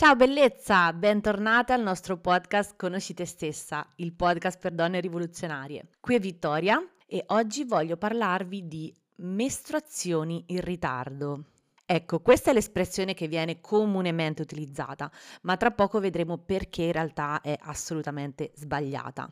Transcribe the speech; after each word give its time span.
Ciao 0.00 0.16
bellezza, 0.16 0.94
bentornata 0.94 1.74
al 1.74 1.82
nostro 1.82 2.16
podcast 2.16 2.74
Conosci 2.74 3.12
te 3.12 3.26
stessa, 3.26 3.86
il 3.96 4.14
podcast 4.14 4.58
per 4.58 4.72
donne 4.72 4.98
rivoluzionarie. 4.98 5.88
Qui 6.00 6.14
è 6.14 6.18
Vittoria 6.18 6.82
e 7.06 7.22
oggi 7.26 7.64
voglio 7.64 7.98
parlarvi 7.98 8.66
di 8.66 8.90
mestruazioni 9.16 10.42
in 10.46 10.62
ritardo. 10.62 11.44
Ecco, 11.84 12.20
questa 12.20 12.50
è 12.50 12.54
l'espressione 12.54 13.12
che 13.12 13.28
viene 13.28 13.60
comunemente 13.60 14.40
utilizzata, 14.40 15.12
ma 15.42 15.58
tra 15.58 15.70
poco 15.70 16.00
vedremo 16.00 16.38
perché 16.38 16.84
in 16.84 16.92
realtà 16.92 17.42
è 17.42 17.54
assolutamente 17.60 18.52
sbagliata. 18.54 19.30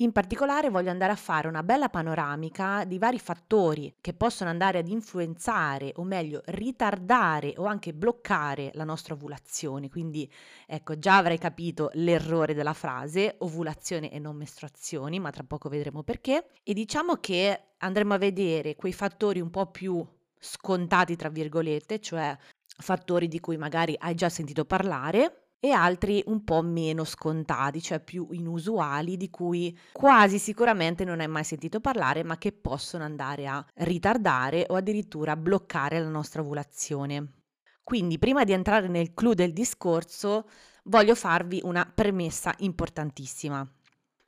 In 0.00 0.12
particolare 0.12 0.68
voglio 0.68 0.90
andare 0.90 1.12
a 1.12 1.16
fare 1.16 1.48
una 1.48 1.62
bella 1.62 1.88
panoramica 1.88 2.84
di 2.84 2.98
vari 2.98 3.18
fattori 3.18 3.96
che 3.98 4.12
possono 4.12 4.50
andare 4.50 4.76
ad 4.76 4.88
influenzare 4.88 5.92
o 5.96 6.04
meglio 6.04 6.42
ritardare 6.48 7.54
o 7.56 7.64
anche 7.64 7.94
bloccare 7.94 8.72
la 8.74 8.84
nostra 8.84 9.14
ovulazione. 9.14 9.88
Quindi 9.88 10.30
ecco, 10.66 10.98
già 10.98 11.16
avrei 11.16 11.38
capito 11.38 11.88
l'errore 11.94 12.52
della 12.52 12.74
frase 12.74 13.36
ovulazione 13.38 14.10
e 14.10 14.18
non 14.18 14.36
mestruazioni, 14.36 15.18
ma 15.18 15.30
tra 15.30 15.44
poco 15.44 15.70
vedremo 15.70 16.02
perché. 16.02 16.48
E 16.62 16.74
diciamo 16.74 17.14
che 17.14 17.68
andremo 17.78 18.12
a 18.12 18.18
vedere 18.18 18.76
quei 18.76 18.92
fattori 18.92 19.40
un 19.40 19.48
po' 19.48 19.70
più 19.70 20.06
scontati, 20.38 21.16
tra 21.16 21.30
virgolette, 21.30 22.00
cioè 22.00 22.36
fattori 22.66 23.28
di 23.28 23.40
cui 23.40 23.56
magari 23.56 23.96
hai 23.98 24.14
già 24.14 24.28
sentito 24.28 24.66
parlare 24.66 25.45
e 25.58 25.70
altri 25.70 26.22
un 26.26 26.44
po' 26.44 26.62
meno 26.62 27.04
scontati, 27.04 27.80
cioè 27.80 28.00
più 28.00 28.28
inusuali, 28.30 29.16
di 29.16 29.30
cui 29.30 29.76
quasi 29.92 30.38
sicuramente 30.38 31.04
non 31.04 31.20
hai 31.20 31.28
mai 31.28 31.44
sentito 31.44 31.80
parlare, 31.80 32.22
ma 32.22 32.38
che 32.38 32.52
possono 32.52 33.04
andare 33.04 33.46
a 33.46 33.64
ritardare 33.76 34.66
o 34.68 34.76
addirittura 34.76 35.36
bloccare 35.36 36.00
la 36.00 36.08
nostra 36.08 36.42
ovulazione. 36.42 37.32
Quindi, 37.82 38.18
prima 38.18 38.44
di 38.44 38.52
entrare 38.52 38.88
nel 38.88 39.14
clou 39.14 39.32
del 39.32 39.52
discorso, 39.52 40.48
voglio 40.84 41.14
farvi 41.14 41.60
una 41.62 41.90
premessa 41.92 42.54
importantissima. 42.58 43.66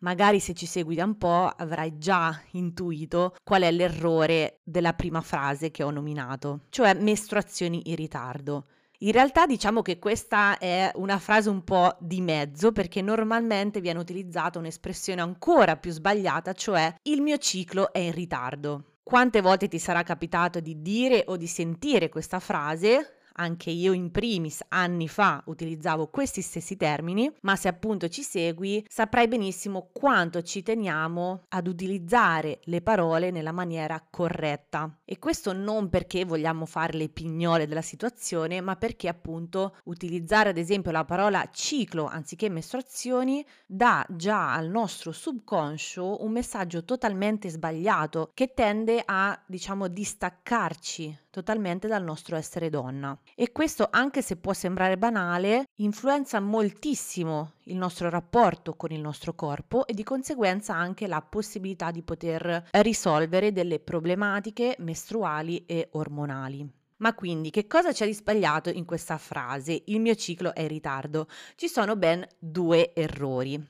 Magari 0.01 0.39
se 0.39 0.55
ci 0.55 0.67
segui 0.67 0.95
da 0.95 1.05
un 1.05 1.19
po' 1.19 1.47
avrai 1.57 1.99
già 1.99 2.41
intuito 2.53 3.35
qual 3.43 3.63
è 3.63 3.73
l'errore 3.73 4.61
della 4.63 4.93
prima 4.93 5.21
frase 5.23 5.73
che 5.73 5.83
ho 5.83 5.91
nominato, 5.91 6.67
cioè 6.69 6.95
mestruazioni 6.95 7.91
in 7.91 7.97
ritardo. 7.97 8.67
In 9.03 9.13
realtà 9.13 9.47
diciamo 9.47 9.81
che 9.81 10.01
questa 10.01 10.59
è 10.59 10.91
una 10.97 11.21
frase 11.21 11.49
un 11.49 11.63
po' 11.63 11.97
di 12.01 12.21
mezzo 12.21 12.73
perché 12.73 13.01
normalmente 13.01 13.81
viene 13.81 14.01
utilizzata 14.01 14.59
un'espressione 14.59 15.21
ancora 15.21 15.77
più 15.77 15.93
sbagliata, 15.93 16.53
cioè 16.53 16.93
il 17.03 17.23
mio 17.23 17.39
ciclo 17.39 17.93
è 17.93 18.01
in 18.01 18.11
ritardo. 18.11 18.97
Quante 19.05 19.41
volte 19.41 19.69
ti 19.69 19.79
sarà 19.79 20.03
capitato 20.03 20.59
di 20.59 20.83
dire 20.83 21.23
o 21.29 21.37
di 21.37 21.47
sentire 21.47 22.09
questa 22.09 22.41
frase 22.41 23.18
anche 23.39 23.71
io 23.71 23.93
in 23.93 24.11
primis 24.11 24.65
anni 24.69 25.09
fa 25.09 25.43
utilizzavo 25.47 26.09
questi 26.09 26.43
stessi 26.43 26.77
termini, 26.77 27.33
ma 27.43 27.57
se 27.57 27.69
appunto 27.69 28.09
ci 28.09 28.23
segui 28.23 28.85
saprai 28.89 29.29
benissimo 29.29 29.91
quanto 29.93 30.43
ci 30.43 30.63
teniamo 30.63 31.45
ad 31.49 31.67
utilizzare 31.67 32.61
le 32.65 32.83
parole 32.83 33.31
nella 33.31 33.53
maniera 33.53 34.05
corretta. 34.09 34.99
E 35.05 35.19
questo 35.19 35.53
non 35.53 35.89
perché 35.89 36.25
vogliamo 36.25 36.67
fare 36.67 36.97
le 36.97 37.09
pignole 37.09 37.67
della 37.67 37.83
situazione, 37.83 38.61
ma 38.61 38.77
perché 38.77 39.09
appunto 39.09 39.77
utilizzare 39.85 40.51
ad 40.51 40.59
esempio 40.59 40.91
la 40.91 41.05
parola 41.05 41.49
ciclo 41.53 42.07
anziché 42.07 42.49
mestruazioni 42.49 43.45
dà 43.67 44.05
già 44.11 44.55
al 44.55 44.69
nostro 44.69 45.13
subconscio 45.13 46.23
un 46.25 46.33
messaggio 46.33 46.85
totalmente 46.85 47.49
sbagliato 47.49 48.31
che 48.35 48.53
tende 48.55 49.03
a 49.05 49.41
diciamo 49.47 49.89
distaccarci 49.89 51.27
totalmente 51.39 51.87
dal 51.87 52.03
nostro 52.03 52.35
essere 52.35 52.69
donna. 52.69 53.17
E 53.37 53.53
questo, 53.53 53.87
anche 53.91 54.23
se 54.23 54.37
può 54.37 54.53
sembrare 54.53 54.99
banale, 54.99 55.69
influenza 55.77 56.41
moltissimo 56.41 57.53
il 57.65 57.77
nostro 57.77 58.11
rapporto 58.11 58.75
con 58.75 58.91
il 58.91 59.01
nostro 59.01 59.35
corpo 59.35 59.87
e 59.87 59.95
di 59.95 60.03
conseguenza 60.03 60.75
anche 60.75 61.07
la 61.07 61.23
possibilità 61.23 61.93
di 61.93 62.03
poter 62.03 62.65
risolvere 62.73 63.53
delle 63.53 63.79
problematiche 63.79 64.75
mestruali 64.81 65.65
e 65.67 65.89
ormonali. 65.93 66.69
Ma 66.97 67.15
quindi 67.15 67.51
che 67.51 67.69
cosa 67.69 67.93
c'è 67.93 68.07
di 68.07 68.15
sbagliato 68.15 68.71
in 68.71 68.85
questa 68.85 69.19
frase? 69.19 69.83
Il 69.87 70.01
mio 70.01 70.17
ciclo 70.17 70.53
è 70.53 70.63
in 70.63 70.69
ritardo. 70.69 71.29
Ci 71.55 71.69
sono 71.69 71.95
ben 71.95 72.27
due 72.39 72.93
errori. 72.93 73.65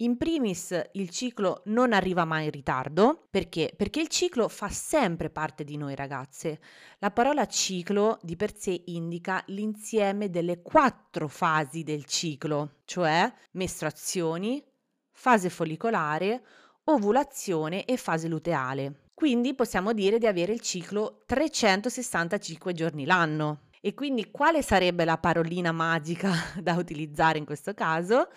In 0.00 0.16
primis 0.16 0.80
il 0.92 1.10
ciclo 1.10 1.62
non 1.66 1.92
arriva 1.92 2.24
mai 2.24 2.44
in 2.44 2.52
ritardo, 2.52 3.26
perché? 3.30 3.72
Perché 3.76 4.00
il 4.00 4.06
ciclo 4.06 4.46
fa 4.46 4.68
sempre 4.68 5.28
parte 5.28 5.64
di 5.64 5.76
noi 5.76 5.96
ragazze. 5.96 6.60
La 7.00 7.10
parola 7.10 7.46
ciclo 7.46 8.16
di 8.22 8.36
per 8.36 8.56
sé 8.56 8.80
indica 8.86 9.42
l'insieme 9.46 10.30
delle 10.30 10.62
quattro 10.62 11.26
fasi 11.26 11.82
del 11.82 12.04
ciclo, 12.04 12.76
cioè 12.84 13.32
mestruazioni, 13.52 14.64
fase 15.10 15.50
follicolare, 15.50 16.44
ovulazione 16.84 17.84
e 17.84 17.96
fase 17.96 18.28
luteale. 18.28 19.06
Quindi 19.12 19.56
possiamo 19.56 19.92
dire 19.92 20.18
di 20.18 20.28
avere 20.28 20.52
il 20.52 20.60
ciclo 20.60 21.24
365 21.26 22.72
giorni 22.72 23.04
l'anno. 23.04 23.62
E 23.80 23.94
quindi 23.94 24.30
quale 24.30 24.62
sarebbe 24.62 25.04
la 25.04 25.18
parolina 25.18 25.72
magica 25.72 26.30
da 26.62 26.74
utilizzare 26.74 27.38
in 27.38 27.44
questo 27.44 27.74
caso? 27.74 28.28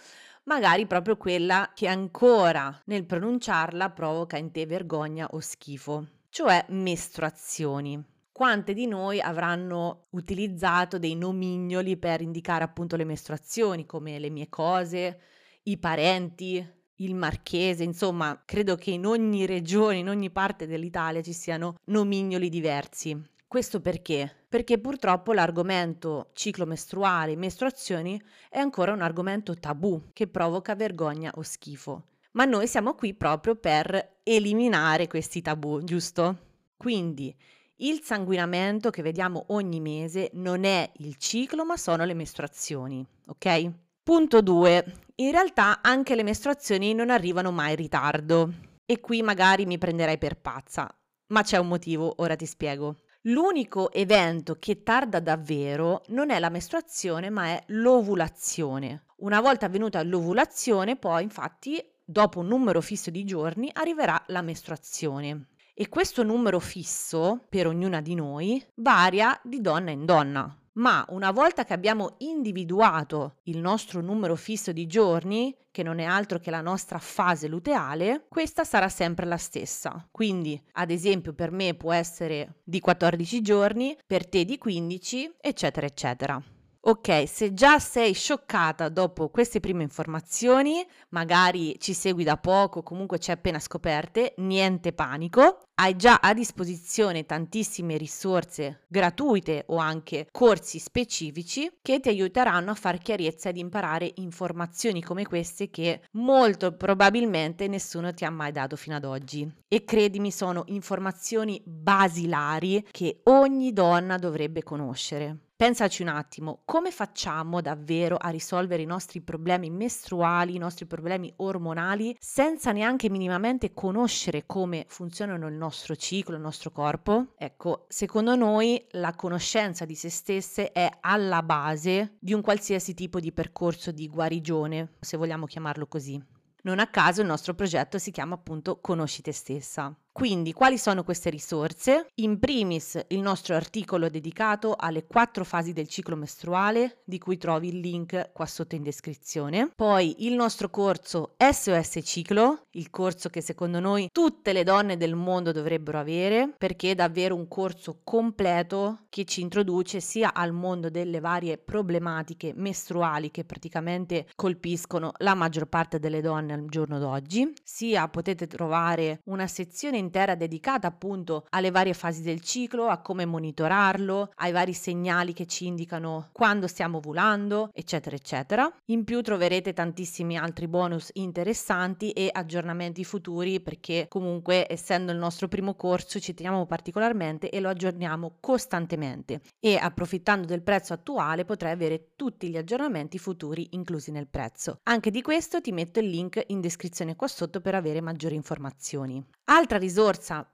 Magari 0.43 0.85
proprio 0.87 1.17
quella 1.17 1.71
che 1.73 1.87
ancora 1.87 2.81
nel 2.85 3.05
pronunciarla 3.05 3.91
provoca 3.91 4.37
in 4.37 4.51
te 4.51 4.65
vergogna 4.65 5.27
o 5.31 5.39
schifo, 5.39 6.07
cioè 6.29 6.65
mestruazioni. 6.69 8.03
Quante 8.31 8.73
di 8.73 8.87
noi 8.87 9.19
avranno 9.19 10.07
utilizzato 10.11 10.97
dei 10.97 11.15
nomignoli 11.15 11.97
per 11.97 12.21
indicare 12.21 12.63
appunto 12.63 12.95
le 12.95 13.03
mestruazioni, 13.03 13.85
come 13.85 14.17
le 14.17 14.29
mie 14.29 14.49
cose, 14.49 15.19
i 15.63 15.77
parenti, 15.77 16.65
il 16.95 17.15
marchese, 17.15 17.83
insomma, 17.83 18.41
credo 18.45 18.75
che 18.75 18.91
in 18.91 19.05
ogni 19.05 19.45
regione, 19.45 19.97
in 19.97 20.09
ogni 20.09 20.31
parte 20.31 20.65
dell'Italia 20.65 21.21
ci 21.21 21.33
siano 21.33 21.75
nomignoli 21.85 22.49
diversi. 22.49 23.29
Questo 23.51 23.81
perché? 23.81 24.33
Perché 24.47 24.79
purtroppo 24.79 25.33
l'argomento 25.33 26.29
ciclo 26.31 26.65
mestruale, 26.65 27.35
mestruazioni 27.35 28.17
è 28.49 28.59
ancora 28.59 28.93
un 28.93 29.01
argomento 29.01 29.55
tabù 29.55 30.03
che 30.13 30.29
provoca 30.29 30.73
vergogna 30.73 31.33
o 31.35 31.41
schifo. 31.41 32.05
Ma 32.31 32.45
noi 32.45 32.65
siamo 32.65 32.93
qui 32.93 33.13
proprio 33.13 33.57
per 33.57 34.19
eliminare 34.23 35.07
questi 35.07 35.41
tabù, 35.41 35.83
giusto? 35.83 36.37
Quindi 36.77 37.35
il 37.79 37.99
sanguinamento 38.01 38.89
che 38.89 39.01
vediamo 39.01 39.43
ogni 39.47 39.81
mese 39.81 40.29
non 40.35 40.63
è 40.63 40.89
il 40.99 41.17
ciclo, 41.17 41.65
ma 41.65 41.75
sono 41.75 42.05
le 42.05 42.13
mestruazioni, 42.13 43.05
ok? 43.25 43.69
Punto 44.01 44.41
2. 44.41 44.85
In 45.15 45.31
realtà 45.31 45.81
anche 45.81 46.15
le 46.15 46.23
mestruazioni 46.23 46.93
non 46.93 47.09
arrivano 47.09 47.51
mai 47.51 47.71
in 47.71 47.75
ritardo. 47.75 48.53
E 48.85 49.01
qui 49.01 49.21
magari 49.21 49.65
mi 49.65 49.77
prenderai 49.77 50.17
per 50.17 50.39
pazza, 50.39 50.87
ma 51.33 51.41
c'è 51.41 51.57
un 51.57 51.67
motivo, 51.67 52.13
ora 52.19 52.37
ti 52.37 52.45
spiego. 52.45 52.95
L'unico 53.25 53.91
evento 53.91 54.57
che 54.57 54.81
tarda 54.81 55.19
davvero 55.19 56.01
non 56.07 56.31
è 56.31 56.39
la 56.39 56.49
mestruazione, 56.49 57.29
ma 57.29 57.45
è 57.49 57.63
l'ovulazione. 57.67 59.03
Una 59.17 59.39
volta 59.41 59.67
avvenuta 59.67 60.01
l'ovulazione, 60.01 60.95
poi 60.95 61.21
infatti, 61.21 61.79
dopo 62.03 62.39
un 62.39 62.47
numero 62.47 62.81
fisso 62.81 63.11
di 63.11 63.23
giorni, 63.23 63.69
arriverà 63.71 64.23
la 64.27 64.41
mestruazione. 64.41 65.49
E 65.75 65.87
questo 65.87 66.23
numero 66.23 66.59
fisso, 66.59 67.45
per 67.47 67.67
ognuna 67.67 68.01
di 68.01 68.15
noi, 68.15 68.63
varia 68.75 69.39
di 69.43 69.61
donna 69.61 69.91
in 69.91 70.05
donna 70.05 70.55
ma 70.73 71.05
una 71.09 71.31
volta 71.31 71.63
che 71.65 71.73
abbiamo 71.73 72.15
individuato 72.19 73.37
il 73.43 73.57
nostro 73.57 74.01
numero 74.01 74.35
fisso 74.35 74.71
di 74.71 74.87
giorni, 74.87 75.55
che 75.71 75.83
non 75.83 75.99
è 75.99 76.03
altro 76.03 76.39
che 76.39 76.51
la 76.51 76.61
nostra 76.61 76.99
fase 76.99 77.47
luteale, 77.47 78.25
questa 78.29 78.63
sarà 78.63 78.89
sempre 78.89 79.25
la 79.25 79.37
stessa. 79.37 80.07
Quindi, 80.11 80.61
ad 80.73 80.91
esempio, 80.91 81.33
per 81.33 81.51
me 81.51 81.73
può 81.73 81.93
essere 81.93 82.61
di 82.63 82.79
14 82.79 83.41
giorni, 83.41 83.97
per 84.05 84.27
te 84.27 84.45
di 84.45 84.57
15, 84.57 85.35
eccetera, 85.39 85.85
eccetera. 85.85 86.41
Ok, 86.83 87.27
se 87.27 87.53
già 87.53 87.77
sei 87.77 88.11
scioccata 88.13 88.89
dopo 88.89 89.29
queste 89.29 89.59
prime 89.59 89.83
informazioni, 89.83 90.83
magari 91.09 91.79
ci 91.79 91.93
segui 91.93 92.23
da 92.23 92.37
poco, 92.37 92.81
comunque 92.81 93.19
ci 93.19 93.29
hai 93.29 93.35
appena 93.35 93.59
scoperte, 93.59 94.33
niente 94.37 94.91
panico. 94.91 95.61
Hai 95.75 95.95
già 95.95 96.17
a 96.19 96.33
disposizione 96.33 97.27
tantissime 97.27 97.97
risorse 97.97 98.85
gratuite 98.87 99.65
o 99.67 99.77
anche 99.77 100.27
corsi 100.31 100.79
specifici 100.79 101.71
che 101.83 101.99
ti 101.99 102.09
aiuteranno 102.09 102.71
a 102.71 102.75
far 102.75 102.97
chiarezza 102.97 103.49
ed 103.49 103.57
imparare 103.57 104.11
informazioni 104.15 105.03
come 105.03 105.23
queste 105.27 105.69
che 105.69 106.01
molto 106.13 106.75
probabilmente 106.75 107.67
nessuno 107.67 108.11
ti 108.11 108.25
ha 108.25 108.31
mai 108.31 108.51
dato 108.51 108.75
fino 108.75 108.95
ad 108.95 109.05
oggi. 109.05 109.47
E 109.67 109.83
credimi, 109.83 110.31
sono 110.31 110.63
informazioni 110.67 111.61
basilari 111.63 112.87
che 112.89 113.21
ogni 113.25 113.71
donna 113.71 114.17
dovrebbe 114.17 114.63
conoscere. 114.63 115.50
Pensaci 115.61 116.01
un 116.01 116.07
attimo, 116.07 116.63
come 116.65 116.89
facciamo 116.89 117.61
davvero 117.61 118.17
a 118.17 118.29
risolvere 118.29 118.81
i 118.81 118.87
nostri 118.87 119.21
problemi 119.21 119.69
mestruali, 119.69 120.55
i 120.55 120.57
nostri 120.57 120.87
problemi 120.87 121.31
ormonali, 121.35 122.17
senza 122.19 122.71
neanche 122.71 123.11
minimamente 123.11 123.71
conoscere 123.71 124.47
come 124.47 124.85
funzionano 124.87 125.47
il 125.47 125.53
nostro 125.53 125.95
ciclo, 125.95 126.33
il 126.33 126.41
nostro 126.41 126.71
corpo? 126.71 127.33
Ecco, 127.37 127.85
secondo 127.89 128.35
noi 128.35 128.83
la 128.93 129.13
conoscenza 129.13 129.85
di 129.85 129.93
se 129.93 130.09
stesse 130.09 130.71
è 130.71 130.89
alla 130.99 131.43
base 131.43 132.15
di 132.19 132.33
un 132.33 132.41
qualsiasi 132.41 132.95
tipo 132.95 133.19
di 133.19 133.31
percorso 133.31 133.91
di 133.91 134.07
guarigione, 134.07 134.93
se 134.99 135.15
vogliamo 135.15 135.45
chiamarlo 135.45 135.85
così. 135.85 136.19
Non 136.63 136.79
a 136.79 136.87
caso 136.87 137.21
il 137.21 137.27
nostro 137.27 137.53
progetto 137.53 137.99
si 137.99 138.09
chiama 138.09 138.33
appunto 138.33 138.79
Conosci 138.81 139.21
te 139.21 139.31
stessa. 139.31 139.95
Quindi, 140.11 140.51
quali 140.51 140.77
sono 140.77 141.03
queste 141.03 141.29
risorse? 141.29 142.07
In 142.15 142.37
primis 142.37 142.99
il 143.07 143.21
nostro 143.21 143.55
articolo 143.55 144.09
dedicato 144.09 144.75
alle 144.77 145.05
quattro 145.05 145.45
fasi 145.45 145.71
del 145.71 145.87
ciclo 145.87 146.17
mestruale, 146.17 146.99
di 147.05 147.17
cui 147.17 147.37
trovi 147.37 147.69
il 147.69 147.79
link 147.79 148.31
qua 148.33 148.45
sotto 148.45 148.75
in 148.75 148.83
descrizione. 148.83 149.71
Poi 149.73 150.25
il 150.27 150.33
nostro 150.33 150.69
corso 150.69 151.35
SOS 151.37 151.99
Ciclo, 152.03 152.63
il 152.71 152.89
corso 152.89 153.29
che 153.29 153.41
secondo 153.41 153.79
noi 153.79 154.09
tutte 154.11 154.51
le 154.53 154.63
donne 154.63 154.97
del 154.97 155.15
mondo 155.15 155.53
dovrebbero 155.53 155.97
avere, 155.97 156.53
perché 156.57 156.91
è 156.91 156.95
davvero 156.95 157.35
un 157.35 157.47
corso 157.47 158.01
completo 158.03 159.05
che 159.09 159.23
ci 159.23 159.41
introduce 159.41 160.01
sia 160.01 160.33
al 160.33 160.51
mondo 160.51 160.89
delle 160.89 161.19
varie 161.19 161.57
problematiche 161.57 162.53
mestruali 162.55 163.31
che 163.31 163.45
praticamente 163.45 164.27
colpiscono 164.35 165.13
la 165.19 165.35
maggior 165.35 165.67
parte 165.67 165.99
delle 165.99 166.21
donne 166.21 166.53
al 166.53 166.65
giorno 166.65 166.99
d'oggi, 166.99 167.51
sia 167.63 168.07
potete 168.09 168.47
trovare 168.47 169.21
una 169.25 169.47
sezione 169.47 169.99
intera 170.01 170.35
dedicata 170.35 170.87
appunto 170.87 171.45
alle 171.49 171.71
varie 171.71 171.93
fasi 171.93 172.21
del 172.21 172.41
ciclo, 172.41 172.87
a 172.87 172.97
come 172.97 173.25
monitorarlo, 173.25 174.31
ai 174.35 174.51
vari 174.51 174.73
segnali 174.73 175.33
che 175.33 175.45
ci 175.45 175.65
indicano 175.65 176.29
quando 176.31 176.67
stiamo 176.67 176.97
ovulando, 176.97 177.69
eccetera, 177.73 178.15
eccetera. 178.15 178.69
In 178.87 179.03
più 179.03 179.21
troverete 179.21 179.73
tantissimi 179.73 180.37
altri 180.37 180.67
bonus 180.67 181.09
interessanti 181.13 182.11
e 182.11 182.29
aggiornamenti 182.31 183.03
futuri 183.03 183.59
perché 183.61 184.07
comunque 184.09 184.65
essendo 184.69 185.11
il 185.11 185.17
nostro 185.17 185.47
primo 185.47 185.75
corso 185.75 186.19
ci 186.19 186.33
teniamo 186.33 186.65
particolarmente 186.65 187.49
e 187.49 187.59
lo 187.59 187.69
aggiorniamo 187.69 188.37
costantemente 188.39 189.41
e 189.59 189.77
approfittando 189.77 190.47
del 190.47 190.61
prezzo 190.61 190.93
attuale 190.93 191.45
potrai 191.45 191.71
avere 191.71 192.09
tutti 192.15 192.49
gli 192.49 192.57
aggiornamenti 192.57 193.17
futuri 193.17 193.67
inclusi 193.71 194.11
nel 194.11 194.27
prezzo. 194.27 194.79
Anche 194.83 195.11
di 195.11 195.21
questo 195.21 195.61
ti 195.61 195.71
metto 195.71 195.99
il 195.99 196.09
link 196.09 196.43
in 196.47 196.61
descrizione 196.61 197.15
qua 197.15 197.27
sotto 197.27 197.61
per 197.61 197.75
avere 197.75 198.01
maggiori 198.01 198.35
informazioni. 198.35 199.23
Altra 199.45 199.77
risorsa 199.77 199.90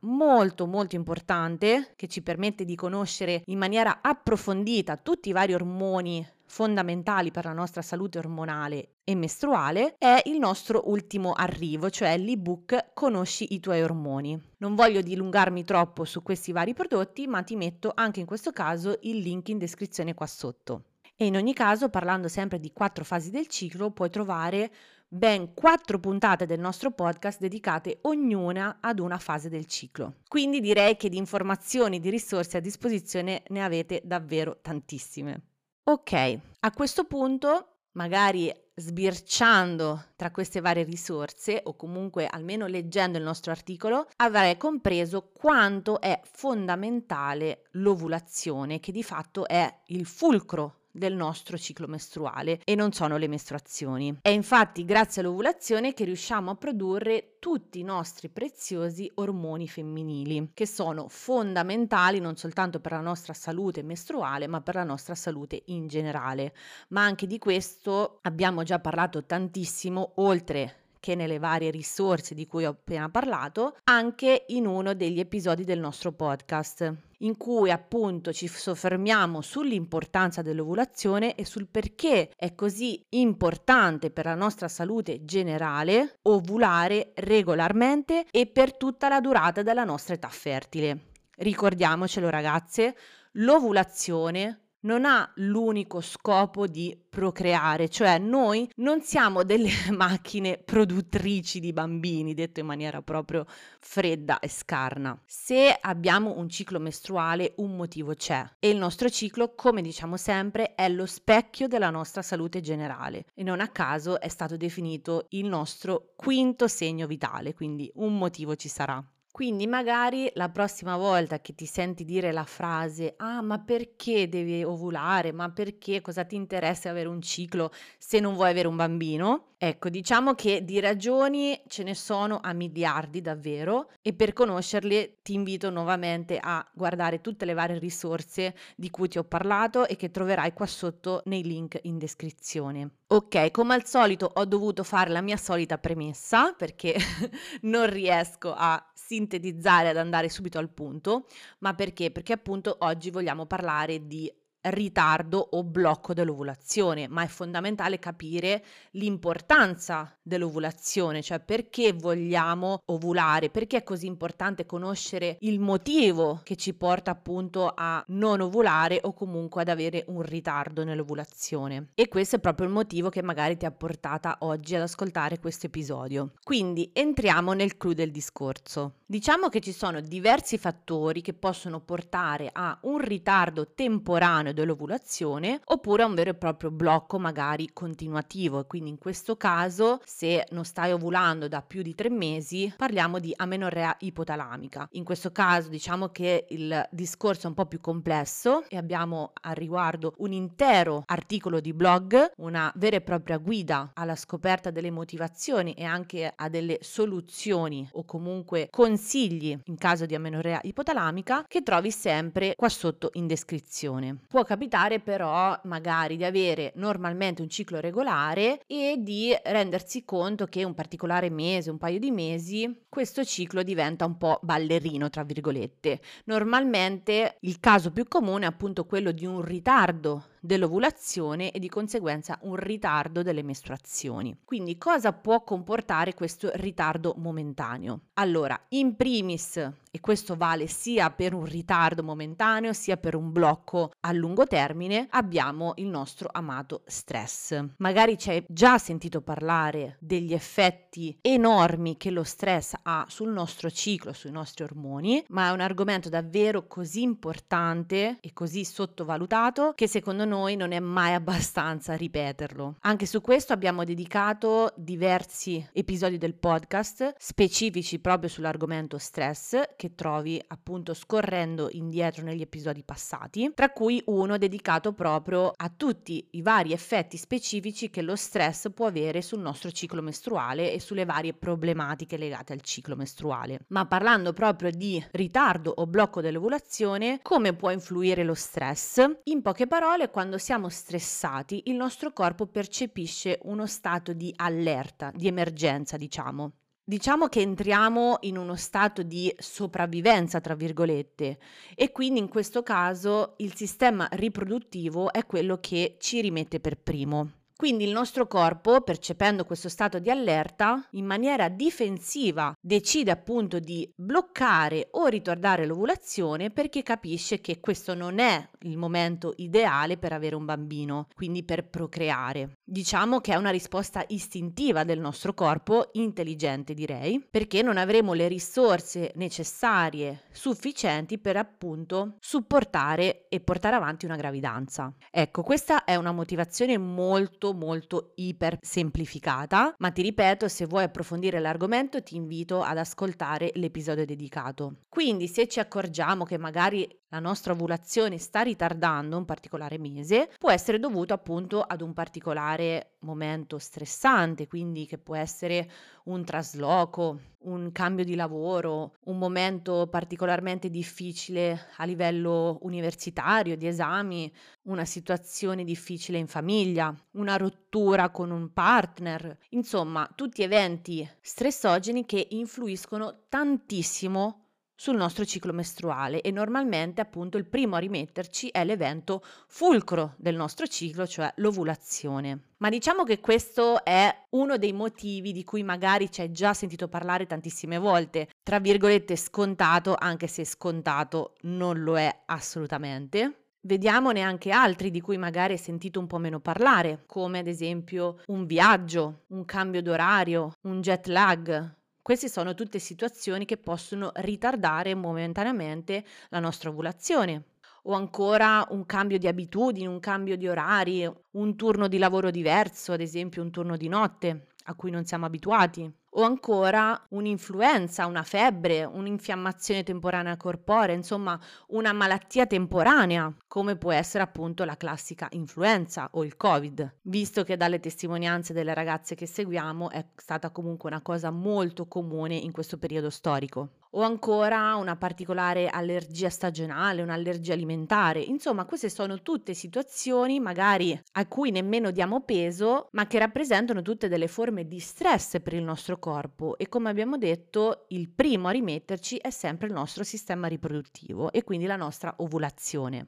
molto 0.01 0.65
molto 0.65 0.95
importante 0.95 1.93
che 1.95 2.07
ci 2.07 2.21
permette 2.21 2.65
di 2.65 2.75
conoscere 2.75 3.43
in 3.45 3.57
maniera 3.57 3.99
approfondita 4.01 4.97
tutti 4.97 5.29
i 5.29 5.33
vari 5.33 5.53
ormoni 5.53 6.27
fondamentali 6.47 7.29
per 7.29 7.45
la 7.45 7.53
nostra 7.53 7.81
salute 7.81 8.17
ormonale 8.17 8.93
e 9.03 9.15
mestruale 9.15 9.95
è 9.97 10.21
il 10.25 10.39
nostro 10.39 10.89
ultimo 10.89 11.33
arrivo, 11.33 11.89
cioè 11.89 12.17
l'ebook 12.17 12.93
Conosci 12.93 13.53
i 13.53 13.59
tuoi 13.59 13.81
ormoni. 13.81 14.41
Non 14.57 14.75
voglio 14.75 15.01
dilungarmi 15.01 15.63
troppo 15.63 16.03
su 16.03 16.23
questi 16.23 16.51
vari 16.51 16.73
prodotti, 16.73 17.27
ma 17.27 17.43
ti 17.43 17.55
metto 17.55 17.91
anche 17.93 18.19
in 18.19 18.25
questo 18.25 18.51
caso 18.51 18.97
il 19.01 19.17
link 19.17 19.49
in 19.49 19.57
descrizione 19.57 20.13
qua 20.13 20.25
sotto. 20.25 20.83
E 21.15 21.25
in 21.25 21.35
ogni 21.35 21.53
caso, 21.53 21.89
parlando 21.89 22.27
sempre 22.27 22.59
di 22.59 22.71
quattro 22.71 23.03
fasi 23.03 23.31
del 23.31 23.47
ciclo, 23.47 23.91
puoi 23.91 24.09
trovare 24.09 24.71
ben 25.07 25.53
quattro 25.53 25.99
puntate 25.99 26.45
del 26.45 26.59
nostro 26.59 26.91
podcast 26.91 27.39
dedicate 27.39 27.99
ognuna 28.01 28.77
ad 28.81 28.99
una 28.99 29.17
fase 29.17 29.49
del 29.49 29.65
ciclo. 29.65 30.15
Quindi 30.27 30.59
direi 30.59 30.97
che 30.97 31.09
di 31.09 31.17
informazioni, 31.17 31.99
di 31.99 32.09
risorse 32.09 32.57
a 32.57 32.61
disposizione 32.61 33.43
ne 33.47 33.63
avete 33.63 34.01
davvero 34.03 34.59
tantissime. 34.61 35.41
Ok, 35.83 36.39
a 36.59 36.71
questo 36.71 37.05
punto 37.05 37.77
magari 37.93 38.53
sbirciando 38.79 40.05
tra 40.15 40.29
queste 40.29 40.61
varie 40.61 40.83
risorse 40.83 41.61
o 41.63 41.75
comunque 41.75 42.27
almeno 42.27 42.67
leggendo 42.67 43.17
il 43.17 43.23
nostro 43.23 43.51
articolo 43.51 44.07
avrai 44.17 44.55
compreso 44.55 45.31
quanto 45.33 45.99
è 45.99 46.21
fondamentale 46.23 47.63
l'ovulazione 47.71 48.79
che 48.79 48.91
di 48.91 49.01
fatto 49.01 49.47
è 49.47 49.81
il 49.87 50.05
fulcro 50.05 50.76
del 50.97 51.15
nostro 51.15 51.57
ciclo 51.57 51.87
mestruale 51.87 52.59
e 52.63 52.75
non 52.75 52.91
sono 52.91 53.17
le 53.17 53.27
mestruazioni. 53.27 54.19
È 54.21 54.29
infatti 54.29 54.85
grazie 54.85 55.21
all'ovulazione 55.21 55.93
che 55.93 56.03
riusciamo 56.03 56.51
a 56.51 56.55
produrre 56.55 57.35
tutti 57.39 57.79
i 57.79 57.83
nostri 57.83 58.29
preziosi 58.29 59.09
ormoni 59.15 59.67
femminili, 59.67 60.51
che 60.53 60.65
sono 60.65 61.07
fondamentali 61.07 62.19
non 62.19 62.35
soltanto 62.35 62.79
per 62.79 62.93
la 62.93 63.01
nostra 63.01 63.33
salute 63.33 63.83
mestruale, 63.83 64.47
ma 64.47 64.61
per 64.61 64.75
la 64.75 64.83
nostra 64.83 65.15
salute 65.15 65.63
in 65.65 65.87
generale. 65.87 66.53
Ma 66.89 67.03
anche 67.03 67.27
di 67.27 67.37
questo 67.37 68.19
abbiamo 68.23 68.63
già 68.63 68.79
parlato 68.79 69.25
tantissimo, 69.25 70.13
oltre 70.15 70.85
che 70.99 71.15
nelle 71.15 71.39
varie 71.39 71.71
risorse 71.71 72.35
di 72.35 72.47
cui 72.47 72.65
ho 72.65 72.71
appena 72.71 73.09
parlato, 73.09 73.77
anche 73.85 74.45
in 74.47 74.65
uno 74.65 74.93
degli 74.93 75.19
episodi 75.19 75.63
del 75.63 75.79
nostro 75.79 76.11
podcast, 76.11 76.93
in 77.19 77.37
cui 77.37 77.71
appunto 77.71 78.31
ci 78.31 78.47
soffermiamo 78.47 79.41
sull'importanza 79.41 80.41
dell'ovulazione 80.41 81.35
e 81.35 81.45
sul 81.45 81.67
perché 81.67 82.31
è 82.35 82.53
così 82.53 83.03
importante 83.09 84.11
per 84.11 84.25
la 84.25 84.35
nostra 84.35 84.67
salute 84.67 85.23
generale 85.23 86.19
ovulare 86.23 87.13
regolarmente 87.15 88.25
e 88.29 88.45
per 88.47 88.75
tutta 88.75 89.07
la 89.07 89.19
durata 89.19 89.63
della 89.63 89.83
nostra 89.83 90.13
età 90.13 90.29
fertile. 90.29 91.11
Ricordiamocelo 91.37 92.29
ragazze, 92.29 92.95
l'ovulazione 93.33 94.66
non 94.81 95.05
ha 95.05 95.29
l'unico 95.35 96.01
scopo 96.01 96.67
di 96.67 96.97
procreare, 97.09 97.89
cioè 97.89 98.19
noi 98.19 98.69
non 98.77 99.01
siamo 99.01 99.43
delle 99.43 99.71
macchine 99.91 100.57
produttrici 100.57 101.59
di 101.59 101.73
bambini, 101.73 102.33
detto 102.33 102.59
in 102.59 102.65
maniera 102.65 103.01
proprio 103.01 103.45
fredda 103.79 104.39
e 104.39 104.49
scarna. 104.49 105.19
Se 105.25 105.75
abbiamo 105.79 106.37
un 106.37 106.49
ciclo 106.49 106.79
mestruale, 106.79 107.53
un 107.57 107.75
motivo 107.75 108.13
c'è 108.13 108.45
e 108.59 108.69
il 108.69 108.77
nostro 108.77 109.09
ciclo, 109.09 109.55
come 109.55 109.81
diciamo 109.81 110.17
sempre, 110.17 110.75
è 110.75 110.89
lo 110.89 111.05
specchio 111.05 111.67
della 111.67 111.89
nostra 111.89 112.21
salute 112.21 112.61
generale 112.61 113.25
e 113.33 113.43
non 113.43 113.59
a 113.59 113.69
caso 113.69 114.19
è 114.19 114.27
stato 114.27 114.57
definito 114.57 115.25
il 115.29 115.45
nostro 115.45 116.13
quinto 116.15 116.67
segno 116.67 117.07
vitale, 117.07 117.53
quindi 117.53 117.89
un 117.95 118.17
motivo 118.17 118.55
ci 118.55 118.67
sarà. 118.67 119.03
Quindi 119.37 119.67
magari 119.67 120.31
la 120.33 120.49
prossima 120.49 120.97
volta 120.97 121.39
che 121.41 121.53
ti 121.53 121.67
senti 121.67 122.03
dire 122.03 122.31
la 122.31 122.43
frase 122.43 123.13
ah 123.17 123.43
ma 123.43 123.59
perché 123.59 124.27
devi 124.27 124.63
ovulare, 124.63 125.31
ma 125.31 125.51
perché 125.51 126.01
cosa 126.01 126.25
ti 126.25 126.33
interessa 126.33 126.89
avere 126.89 127.07
un 127.07 127.21
ciclo 127.21 127.71
se 127.99 128.19
non 128.19 128.33
vuoi 128.33 128.49
avere 128.49 128.67
un 128.67 128.75
bambino? 128.75 129.49
Ecco, 129.59 129.89
diciamo 129.89 130.35
che 130.35 130.63
di 130.63 130.79
ragioni 130.79 131.59
ce 131.67 131.81
ne 131.81 131.95
sono 131.95 132.39
a 132.43 132.53
miliardi 132.53 133.21
davvero 133.21 133.89
e 134.03 134.13
per 134.13 134.31
conoscerle 134.31 135.17
ti 135.23 135.33
invito 135.33 135.71
nuovamente 135.71 136.37
a 136.39 136.63
guardare 136.75 137.21
tutte 137.21 137.43
le 137.43 137.55
varie 137.55 137.79
risorse 137.79 138.55
di 138.75 138.91
cui 138.91 139.07
ti 139.07 139.17
ho 139.17 139.23
parlato 139.23 139.87
e 139.87 139.95
che 139.95 140.11
troverai 140.11 140.53
qua 140.53 140.67
sotto 140.67 141.23
nei 141.25 141.41
link 141.41 141.79
in 141.83 141.97
descrizione. 141.97 142.97
Ok, 143.07 143.49
come 143.49 143.73
al 143.73 143.87
solito 143.87 144.31
ho 144.31 144.45
dovuto 144.45 144.83
fare 144.83 145.09
la 145.09 145.21
mia 145.21 145.37
solita 145.37 145.79
premessa 145.79 146.53
perché 146.53 146.95
non 147.61 147.89
riesco 147.89 148.53
a 148.55 148.91
sintetizzare, 148.93 149.89
ad 149.89 149.97
andare 149.97 150.29
subito 150.29 150.59
al 150.59 150.69
punto, 150.69 151.25
ma 151.59 151.73
perché? 151.73 152.11
Perché 152.11 152.33
appunto 152.33 152.75
oggi 152.81 153.09
vogliamo 153.09 153.47
parlare 153.47 154.05
di 154.05 154.31
ritardo 154.71 155.45
o 155.51 155.63
blocco 155.63 156.13
dell'ovulazione, 156.13 157.07
ma 157.07 157.23
è 157.23 157.27
fondamentale 157.27 157.99
capire 157.99 158.63
l'importanza 158.91 160.15
dell'ovulazione, 160.21 161.21
cioè 161.21 161.39
perché 161.39 161.93
vogliamo 161.93 162.81
ovulare, 162.85 163.49
perché 163.49 163.77
è 163.77 163.83
così 163.83 164.05
importante 164.05 164.65
conoscere 164.65 165.37
il 165.41 165.59
motivo 165.59 166.41
che 166.43 166.55
ci 166.55 166.73
porta 166.73 167.11
appunto 167.11 167.71
a 167.75 168.03
non 168.07 168.41
ovulare 168.41 168.99
o 169.03 169.13
comunque 169.13 169.61
ad 169.61 169.69
avere 169.69 170.03
un 170.07 170.21
ritardo 170.21 170.83
nell'ovulazione. 170.83 171.89
E 171.95 172.07
questo 172.07 172.37
è 172.37 172.39
proprio 172.39 172.67
il 172.67 172.73
motivo 172.73 173.09
che 173.09 173.21
magari 173.21 173.57
ti 173.57 173.65
ha 173.65 173.71
portata 173.71 174.37
oggi 174.41 174.75
ad 174.75 174.81
ascoltare 174.81 175.39
questo 175.39 175.67
episodio. 175.67 176.33
Quindi 176.43 176.89
entriamo 176.93 177.53
nel 177.53 177.77
clou 177.77 177.93
del 177.93 178.11
discorso. 178.11 178.95
Diciamo 179.05 179.47
che 179.47 179.61
ci 179.61 179.71
sono 179.71 180.01
diversi 180.01 180.57
fattori 180.57 181.21
che 181.21 181.33
possono 181.33 181.79
portare 181.79 182.49
a 182.51 182.77
un 182.81 182.97
ritardo 182.99 183.73
temporaneo 183.73 184.51
dell'ovulazione 184.61 185.61
oppure 185.65 186.03
a 186.03 186.05
un 186.05 186.15
vero 186.15 186.31
e 186.31 186.35
proprio 186.35 186.71
blocco 186.71 187.19
magari 187.19 187.69
continuativo 187.73 188.59
e 188.59 188.65
quindi 188.65 188.89
in 188.89 188.97
questo 188.97 189.37
caso 189.37 189.99
se 190.03 190.45
non 190.51 190.65
stai 190.65 190.91
ovulando 190.91 191.47
da 191.47 191.61
più 191.61 191.81
di 191.81 191.95
tre 191.95 192.09
mesi 192.09 192.73
parliamo 192.75 193.19
di 193.19 193.33
amenorrea 193.35 193.95
ipotalamica. 193.99 194.87
In 194.91 195.03
questo 195.03 195.31
caso 195.31 195.69
diciamo 195.69 196.09
che 196.09 196.45
il 196.49 196.87
discorso 196.91 197.45
è 197.45 197.49
un 197.49 197.55
po' 197.55 197.65
più 197.65 197.79
complesso 197.79 198.63
e 198.67 198.77
abbiamo 198.77 199.31
a 199.41 199.51
riguardo 199.51 200.13
un 200.17 200.31
intero 200.31 201.03
articolo 201.05 201.59
di 201.59 201.73
blog, 201.73 202.31
una 202.37 202.71
vera 202.75 202.97
e 202.97 203.01
propria 203.01 203.37
guida 203.37 203.91
alla 203.93 204.15
scoperta 204.15 204.71
delle 204.71 204.91
motivazioni 204.91 205.73
e 205.73 205.83
anche 205.83 206.31
a 206.35 206.49
delle 206.49 206.79
soluzioni 206.81 207.87
o 207.93 208.05
comunque 208.05 208.67
consigli 208.71 209.57
in 209.65 209.77
caso 209.77 210.05
di 210.05 210.15
amenorrea 210.15 210.59
ipotalamica 210.63 211.45
che 211.47 211.63
trovi 211.63 211.91
sempre 211.91 212.53
qua 212.55 212.69
sotto 212.69 213.09
in 213.13 213.27
descrizione. 213.27 214.19
Può 214.37 214.45
capitare 214.45 214.99
però 214.99 215.59
magari 215.63 216.15
di 216.15 216.23
avere 216.23 216.71
normalmente 216.75 217.41
un 217.41 217.49
ciclo 217.49 217.79
regolare 217.79 218.61
e 218.67 218.97
di 218.99 219.35
rendersi 219.45 220.05
conto 220.05 220.45
che 220.45 220.63
un 220.63 220.75
particolare 220.75 221.31
mese, 221.31 221.71
un 221.71 221.79
paio 221.79 221.97
di 221.97 222.11
mesi, 222.11 222.83
questo 222.87 223.25
ciclo 223.25 223.63
diventa 223.63 224.05
un 224.05 224.15
po' 224.15 224.37
ballerino, 224.43 225.09
tra 225.09 225.23
virgolette. 225.23 226.01
Normalmente 226.25 227.37
il 227.39 227.59
caso 227.59 227.91
più 227.91 228.07
comune 228.07 228.45
è 228.45 228.47
appunto 228.47 228.85
quello 228.85 229.11
di 229.11 229.25
un 229.25 229.41
ritardo 229.41 230.25
dell'ovulazione 230.47 231.51
e 231.51 231.59
di 231.59 231.69
conseguenza 231.69 232.39
un 232.43 232.55
ritardo 232.55 233.21
delle 233.21 233.43
mestruazioni. 233.43 234.35
Quindi 234.45 234.77
cosa 234.77 235.11
può 235.11 235.43
comportare 235.43 236.13
questo 236.13 236.49
ritardo 236.55 237.13
momentaneo? 237.17 237.99
Allora, 238.13 238.59
in 238.69 238.95
primis, 238.95 239.57
e 239.97 239.99
questo 239.99 240.35
vale 240.35 240.67
sia 240.67 241.09
per 241.09 241.33
un 241.33 241.45
ritardo 241.45 242.03
momentaneo 242.03 242.71
sia 242.71 242.97
per 242.97 243.15
un 243.15 243.31
blocco 243.31 243.91
a 244.01 244.11
lungo 244.11 244.45
termine, 244.45 245.07
abbiamo 245.09 245.73
il 245.77 245.87
nostro 245.87 246.29
amato 246.31 246.83
stress. 246.85 247.59
Magari 247.77 248.17
ci 248.17 248.29
hai 248.29 248.45
già 248.47 248.77
sentito 248.77 249.21
parlare 249.21 249.97
degli 249.99 250.33
effetti 250.33 251.17
enormi 251.21 251.97
che 251.97 252.11
lo 252.11 252.23
stress 252.23 252.75
ha 252.83 253.05
sul 253.09 253.31
nostro 253.31 253.71
ciclo, 253.71 254.13
sui 254.13 254.31
nostri 254.31 254.63
ormoni, 254.63 255.23
ma 255.29 255.49
è 255.49 255.51
un 255.51 255.61
argomento 255.61 256.09
davvero 256.09 256.67
così 256.67 257.01
importante 257.01 258.17
e 258.21 258.33
così 258.33 258.63
sottovalutato 258.63 259.73
che 259.75 259.87
secondo 259.87 260.25
noi 260.25 260.36
non 260.55 260.71
è 260.71 260.79
mai 260.79 261.13
abbastanza 261.13 261.95
ripeterlo. 261.95 262.75
Anche 262.81 263.05
su 263.05 263.21
questo 263.21 263.53
abbiamo 263.53 263.83
dedicato 263.83 264.73
diversi 264.75 265.65
episodi 265.73 266.17
del 266.17 266.35
podcast 266.35 267.15
specifici 267.17 267.99
proprio 267.99 268.29
sull'argomento 268.29 268.97
stress 268.97 269.61
che 269.75 269.95
trovi 269.95 270.41
appunto 270.47 270.93
scorrendo 270.93 271.69
indietro 271.71 272.23
negli 272.23 272.41
episodi 272.41 272.83
passati, 272.83 273.51
tra 273.55 273.69
cui 273.71 274.01
uno 274.05 274.37
dedicato 274.37 274.93
proprio 274.93 275.53
a 275.55 275.71
tutti 275.75 276.27
i 276.31 276.41
vari 276.41 276.73
effetti 276.73 277.17
specifici 277.17 277.89
che 277.89 278.01
lo 278.01 278.15
stress 278.15 278.71
può 278.73 278.87
avere 278.87 279.21
sul 279.21 279.39
nostro 279.39 279.71
ciclo 279.71 280.01
mestruale 280.01 280.71
e 280.73 280.79
sulle 280.79 281.05
varie 281.05 281.33
problematiche 281.33 282.17
legate 282.17 282.53
al 282.53 282.61
ciclo 282.61 282.95
mestruale. 282.95 283.59
Ma 283.69 283.85
parlando 283.85 284.33
proprio 284.33 284.71
di 284.71 285.03
ritardo 285.11 285.71
o 285.75 285.87
blocco 285.87 286.21
dell'ovulazione, 286.21 287.19
come 287.21 287.53
può 287.53 287.71
influire 287.71 288.23
lo 288.23 288.33
stress? 288.33 289.03
In 289.23 289.41
poche 289.41 289.67
parole, 289.67 290.09
quando 290.09 290.26
siamo 290.35 290.67
stressati, 290.67 291.61
il 291.67 291.75
nostro 291.75 292.11
corpo 292.11 292.45
percepisce 292.45 293.39
uno 293.43 293.65
stato 293.65 294.11
di 294.11 294.33
allerta, 294.35 295.13
di 295.15 295.27
emergenza, 295.27 295.95
diciamo. 295.95 296.51
Diciamo 296.83 297.27
che 297.27 297.39
entriamo 297.39 298.17
in 298.21 298.37
uno 298.37 298.55
stato 298.55 299.03
di 299.03 299.33
sopravvivenza, 299.37 300.41
tra 300.41 300.55
virgolette, 300.55 301.37
e 301.73 301.91
quindi 301.93 302.19
in 302.19 302.27
questo 302.27 302.63
caso 302.63 303.35
il 303.37 303.55
sistema 303.55 304.09
riproduttivo 304.11 305.13
è 305.13 305.25
quello 305.25 305.59
che 305.61 305.95
ci 305.99 306.19
rimette 306.19 306.59
per 306.59 306.77
primo. 306.77 307.36
Quindi 307.57 307.85
il 307.85 307.91
nostro 307.91 308.27
corpo, 308.27 308.81
percependo 308.81 309.43
questo 309.43 309.67
stato 309.67 309.97
di 309.97 310.11
allerta, 310.11 310.87
in 310.91 311.05
maniera 311.05 311.49
difensiva 311.49 312.55
decide 312.61 313.09
appunto 313.09 313.57
di 313.57 313.91
bloccare 313.95 314.89
o 314.91 315.07
ritardare 315.07 315.65
l'ovulazione 315.65 316.51
perché 316.51 316.83
capisce 316.83 317.41
che 317.41 317.59
questo 317.59 317.95
non 317.95 318.19
è 318.19 318.47
il 318.59 318.77
momento 318.77 319.33
ideale 319.37 319.97
per 319.97 320.13
avere 320.13 320.35
un 320.35 320.45
bambino, 320.45 321.07
quindi 321.15 321.43
per 321.43 321.67
procreare. 321.67 322.57
Diciamo 322.63 323.21
che 323.21 323.33
è 323.33 323.37
una 323.37 323.49
risposta 323.49 324.03
istintiva 324.09 324.83
del 324.83 324.99
nostro 324.99 325.33
corpo, 325.33 325.89
intelligente 325.93 326.75
direi, 326.75 327.25
perché 327.27 327.63
non 327.63 327.77
avremo 327.77 328.13
le 328.13 328.27
risorse 328.27 329.13
necessarie, 329.15 330.25
sufficienti 330.31 331.17
per 331.17 331.37
appunto 331.37 332.17
supportare 332.19 333.25
e 333.29 333.39
portare 333.39 333.75
avanti 333.75 334.05
una 334.05 334.15
gravidanza. 334.15 334.93
Ecco, 335.09 335.41
questa 335.41 335.85
è 335.85 335.95
una 335.95 336.11
motivazione 336.11 336.77
molto 336.77 337.45
molto 337.53 337.75
molto 337.77 338.13
iper 338.15 338.57
semplificata, 338.61 339.75
ma 339.77 339.91
ti 339.91 340.01
ripeto, 340.01 340.47
se 340.47 340.65
vuoi 340.65 340.83
approfondire 340.83 341.39
l'argomento 341.39 342.01
ti 342.01 342.15
invito 342.15 342.61
ad 342.61 342.77
ascoltare 342.77 343.51
l'episodio 343.55 344.05
dedicato. 344.05 344.81
Quindi 344.89 345.27
se 345.27 345.47
ci 345.47 345.59
accorgiamo 345.59 346.23
che 346.23 346.37
magari 346.37 346.87
la 347.09 347.19
nostra 347.19 347.53
ovulazione 347.53 348.17
sta 348.17 348.41
ritardando 348.41 349.17
un 349.17 349.25
particolare 349.25 349.77
mese, 349.77 350.29
può 350.37 350.51
essere 350.51 350.79
dovuto 350.79 351.13
appunto 351.13 351.61
ad 351.61 351.81
un 351.81 351.93
particolare 351.93 352.95
momento 352.99 353.57
stressante, 353.59 354.47
quindi 354.47 354.85
che 354.85 354.97
può 354.97 355.15
essere 355.15 355.69
un 356.05 356.23
trasloco, 356.25 357.19
un 357.39 357.71
cambio 357.71 358.03
di 358.03 358.15
lavoro, 358.15 358.95
un 359.05 359.17
momento 359.17 359.87
particolarmente 359.89 360.69
difficile 360.69 361.67
a 361.77 361.85
livello 361.85 362.57
universitario, 362.61 363.55
di 363.55 363.67
esami, 363.67 364.31
una 364.63 364.85
situazione 364.85 365.63
difficile 365.63 366.17
in 366.17 366.27
famiglia, 366.27 366.93
una 367.11 367.37
rottura 367.37 368.09
con 368.09 368.31
un 368.31 368.51
partner, 368.51 369.37
insomma, 369.49 370.09
tutti 370.13 370.43
eventi 370.43 371.07
stressogeni 371.21 372.05
che 372.05 372.27
influiscono 372.31 373.25
tantissimo 373.29 374.46
sul 374.79 374.95
nostro 374.95 375.25
ciclo 375.25 375.51
mestruale 375.53 376.21
e 376.21 376.29
normalmente 376.29 377.01
appunto 377.01 377.37
il 377.37 377.45
primo 377.45 377.75
a 377.75 377.79
rimetterci 377.79 378.49
è 378.49 378.63
l'evento 378.63 379.23
fulcro 379.47 380.13
del 380.17 380.35
nostro 380.35 380.67
ciclo, 380.67 381.07
cioè 381.07 381.33
l'ovulazione. 381.37 382.49
Ma 382.57 382.69
diciamo 382.69 383.03
che 383.03 383.19
questo 383.19 383.83
è 383.83 384.15
uno 384.29 384.57
dei 384.57 384.73
motivi 384.73 385.31
di 385.31 385.43
cui 385.43 385.63
magari 385.63 386.11
ci 386.11 386.21
hai 386.21 386.31
già 386.31 386.53
sentito 386.53 386.87
parlare 386.87 387.25
tantissime 387.25 387.79
volte, 387.79 388.29
tra 388.43 388.59
virgolette 388.59 389.15
scontato, 389.15 389.95
anche 389.97 390.27
se 390.27 390.45
scontato 390.45 391.33
non 391.41 391.81
lo 391.81 391.97
è 391.97 392.23
assolutamente. 392.27 393.45
Vediamone 393.61 394.21
anche 394.21 394.51
altri 394.51 394.91
di 394.91 395.01
cui 395.01 395.17
magari 395.17 395.53
hai 395.53 395.59
sentito 395.59 395.99
un 395.99 396.05
po' 396.05 396.19
meno 396.19 396.39
parlare, 396.39 397.03
come 397.07 397.39
ad 397.39 397.47
esempio 397.47 398.21
un 398.27 398.45
viaggio, 398.45 399.23
un 399.29 399.43
cambio 399.43 399.81
d'orario, 399.81 400.53
un 400.61 400.81
jet 400.81 401.07
lag, 401.07 401.75
queste 402.07 402.29
sono 402.29 402.53
tutte 402.53 402.79
situazioni 402.79 403.43
che 403.43 403.57
possono 403.57 404.11
ritardare 404.15 404.95
momentaneamente 404.95 406.05
la 406.29 406.39
nostra 406.39 406.69
ovulazione. 406.69 407.47
O 407.83 407.95
ancora 407.95 408.65
un 408.69 408.85
cambio 408.85 409.17
di 409.17 409.27
abitudini, 409.27 409.87
un 409.87 409.99
cambio 409.99 410.37
di 410.37 410.47
orari, 410.47 411.05
un 411.31 411.55
turno 411.57 411.89
di 411.89 411.97
lavoro 411.97 412.31
diverso, 412.31 412.93
ad 412.93 413.01
esempio 413.01 413.43
un 413.43 413.51
turno 413.51 413.75
di 413.75 413.89
notte 413.89 414.47
a 414.67 414.75
cui 414.75 414.89
non 414.89 415.03
siamo 415.03 415.25
abituati 415.25 415.93
o 416.17 416.23
ancora 416.23 416.99
un'influenza, 417.09 418.07
una 418.07 418.23
febbre, 418.23 418.83
un'infiammazione 418.83 419.83
temporanea 419.83 420.35
corporea, 420.35 420.95
insomma 420.95 421.39
una 421.67 421.93
malattia 421.93 422.47
temporanea, 422.47 423.31
come 423.47 423.75
può 423.75 423.91
essere 423.91 424.23
appunto 424.23 424.63
la 424.63 424.77
classica 424.77 425.27
influenza 425.31 426.09
o 426.13 426.23
il 426.23 426.35
Covid, 426.35 426.95
visto 427.03 427.43
che 427.43 427.55
dalle 427.55 427.79
testimonianze 427.79 428.53
delle 428.53 428.73
ragazze 428.73 429.13
che 429.13 429.27
seguiamo 429.27 429.91
è 429.91 430.05
stata 430.15 430.49
comunque 430.49 430.89
una 430.89 431.01
cosa 431.01 431.29
molto 431.29 431.87
comune 431.87 432.35
in 432.35 432.51
questo 432.51 432.77
periodo 432.77 433.11
storico 433.11 433.69
o 433.91 434.01
ancora 434.01 434.75
una 434.75 434.95
particolare 434.95 435.67
allergia 435.67 436.29
stagionale, 436.29 437.01
un'allergia 437.01 437.53
alimentare. 437.53 438.21
Insomma, 438.21 438.65
queste 438.65 438.89
sono 438.89 439.21
tutte 439.21 439.53
situazioni 439.53 440.39
magari 440.39 440.99
a 441.13 441.27
cui 441.27 441.51
nemmeno 441.51 441.91
diamo 441.91 442.21
peso, 442.21 442.87
ma 442.91 443.07
che 443.07 443.19
rappresentano 443.19 443.81
tutte 443.81 444.07
delle 444.07 444.27
forme 444.27 444.67
di 444.67 444.79
stress 444.79 445.41
per 445.41 445.53
il 445.53 445.63
nostro 445.63 445.99
corpo 445.99 446.57
e 446.57 446.67
come 446.69 446.89
abbiamo 446.89 447.17
detto, 447.17 447.85
il 447.89 448.09
primo 448.09 448.47
a 448.47 448.51
rimetterci 448.51 449.17
è 449.17 449.29
sempre 449.29 449.67
il 449.67 449.73
nostro 449.73 450.03
sistema 450.03 450.47
riproduttivo 450.47 451.31
e 451.31 451.43
quindi 451.43 451.65
la 451.65 451.75
nostra 451.75 452.13
ovulazione 452.17 453.05